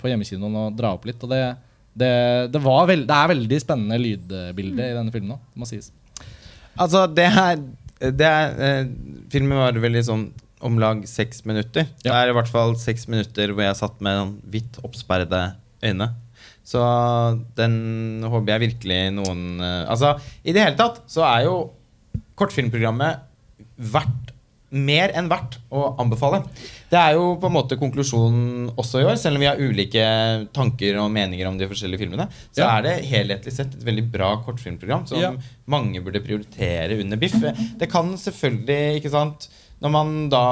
[0.00, 1.20] på hjemmekinoen og dra opp litt.
[1.20, 1.42] Og det,
[1.92, 2.12] det,
[2.52, 5.92] det, var veld, det er veldig spennende lydbilde i denne filmen òg, må sies.
[6.76, 7.60] Altså, det er,
[8.12, 8.90] det er eh,
[9.32, 10.26] Filmen var veldig sånn
[10.64, 11.88] om lag seks minutter.
[12.02, 15.42] Det er i hvert fall seks minutter hvor jeg satt med hvitt oppsperrede
[15.84, 16.10] øyne.
[16.66, 16.80] Så
[17.58, 21.58] den håper jeg virkelig noen eh, Altså, i det hele tatt så er jo
[22.36, 23.22] kortfilmprogrammet
[23.92, 24.32] verdt
[24.76, 26.40] mer enn verdt å anbefale.
[26.90, 30.02] Det er jo på en måte konklusjonen også i år, selv om vi har ulike
[30.56, 32.26] tanker og meninger om de forskjellige filmene.
[32.50, 32.72] Så Ja.
[32.76, 35.32] er det helhetlig sett et veldig bra kortfilmprogram som Ja.
[35.68, 37.38] mange burde prioritere under biff.
[37.78, 39.48] Det kan selvfølgelig, ikke sant
[39.84, 40.44] Når man da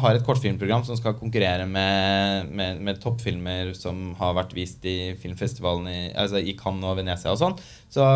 [0.00, 5.12] har et kortfilmprogram som skal konkurrere med, med, med toppfilmer som har vært vist i
[5.20, 7.58] filmfestivalen i, altså i Cannes og Venezia og sånn,
[7.92, 8.06] så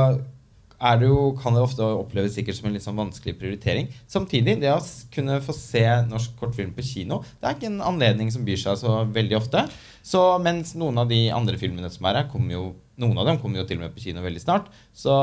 [0.98, 3.86] det jo, kan det ofte oppleves sikkert som en litt sånn vanskelig prioritering.
[4.10, 4.80] Samtidig, det å
[5.14, 8.80] kunne få se norsk kortfilm på kino, det er ikke en anledning som byr seg
[8.82, 9.64] så veldig ofte.
[10.04, 12.64] Så mens noen av de andre filmene som er her, kommer jo,
[13.00, 14.68] noen av dem kommer jo til og med på kino veldig snart.
[14.92, 15.14] Så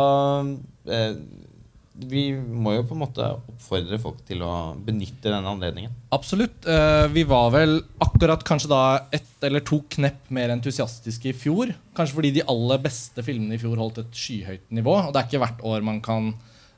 [0.90, 1.14] eh,
[2.10, 5.94] vi må jo på en måte oppfordre folk til å benytte denne anledningen.
[6.16, 6.66] Absolutt.
[6.70, 8.82] Eh, vi var vel akkurat kanskje da
[9.14, 11.74] ett eller to knepp mer entusiastiske i fjor.
[11.98, 14.98] Kanskje fordi de aller beste filmene i fjor holdt et skyhøyt nivå.
[15.04, 16.32] Og det er ikke hvert år man kan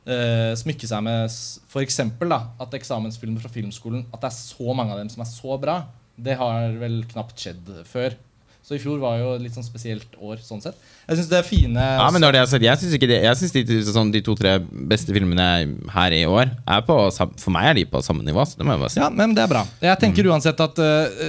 [0.05, 1.99] eh, smykke seg med f.eks.
[2.03, 5.81] at eksamensfilmer fra filmskolen At det er så mange av dem som er så bra.
[6.13, 8.15] Det har vel knapt skjedd før.
[8.63, 10.77] Så i fjor var jo et litt sånn spesielt år sånn sett.
[11.03, 14.13] Jeg synes det er fine Ja, men når det er sagt, Jeg syns de, sånn,
[14.13, 15.47] de to-tre beste filmene
[15.91, 18.45] her i år er på, For meg er de på samme nivå.
[18.47, 19.01] Så det må jeg bare si.
[19.03, 19.65] Ja, men det er bra.
[19.83, 21.27] Jeg tenker uansett at uh,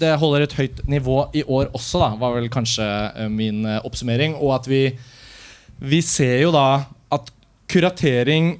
[0.00, 4.34] det holder et høyt nivå i år også, da, var vel kanskje eh, min oppsummering.
[4.42, 4.82] Og at vi,
[5.78, 6.66] vi ser jo da
[7.14, 7.30] at
[7.70, 8.56] kuratering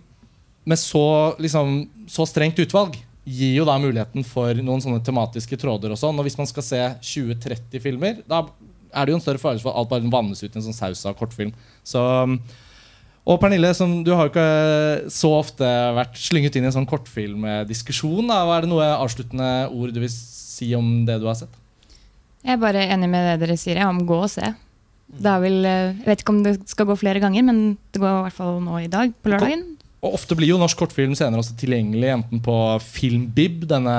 [0.62, 5.94] med så, liksom, så strengt utvalg gir jo da muligheten for noen sånne tematiske tråder
[5.94, 6.18] og sånn.
[6.18, 8.44] Og hvis man skal se 20-30 filmer, da
[8.92, 10.76] er det jo en større fare for at alt bare vannes ut i en sånn
[10.76, 11.54] saus av kortfilm.
[11.86, 12.02] Så
[13.22, 16.88] og Pernille, som du har jo ikke så ofte vært slynget inn i en sånn
[16.90, 18.26] kortfilmdiskusjon.
[18.26, 18.40] da.
[18.48, 21.54] Hva er det noe avsluttende ord du vil si om det du har sett?
[22.42, 24.50] Jeg er bare enig med det dere sier, jeg, om gå og se.
[25.12, 28.24] Er eh, jeg vet ikke om det skal gå flere ganger, men det går i
[28.26, 29.64] hvert fall nå i dag, på lørdagen.
[30.02, 33.94] Og Ofte blir jo norsk kortfilm senere også tilgjengelig enten på Filmbib, denne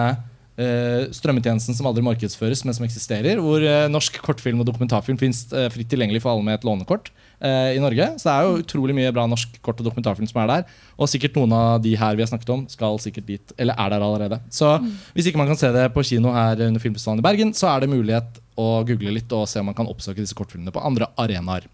[0.60, 5.46] uh, strømmetjenesten som aldri markedsføres, men som eksisterer, hvor uh, norsk kortfilm og dokumentarfilm finnes
[5.56, 7.08] uh, fritt tilgjengelig for alle med et lånekort
[7.40, 8.10] eh, i Norge.
[8.20, 10.74] Så det er jo utrolig mye bra norsk kort- og dokumentarfilm som er der.
[11.00, 13.96] Og sikkert noen av de her vi har snakket om, skal sikkert dit, eller er
[13.96, 14.42] der allerede.
[14.52, 14.74] Så
[15.16, 17.86] hvis ikke man kan se det på kino her under Filmfestivalen i Bergen, så er
[17.86, 21.08] det mulighet å google litt og se om man kan oppsøke disse kortfilmene på andre
[21.16, 21.72] arenaer.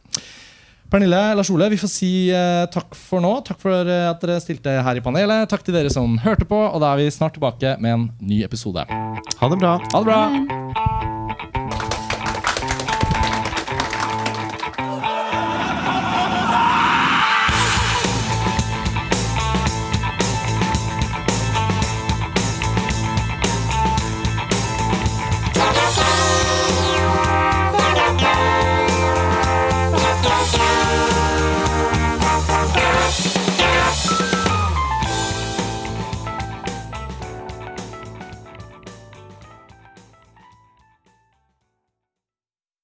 [0.90, 3.36] Pernille, Lars Ole, vi får si eh, takk for nå.
[3.46, 5.46] Takk for eh, at dere stilte her i panelet.
[5.52, 8.42] Takk til dere som hørte på, og da er vi snart tilbake med en ny
[8.48, 8.88] episode.
[8.90, 9.78] Ha det bra.
[9.94, 11.68] Ha det bra!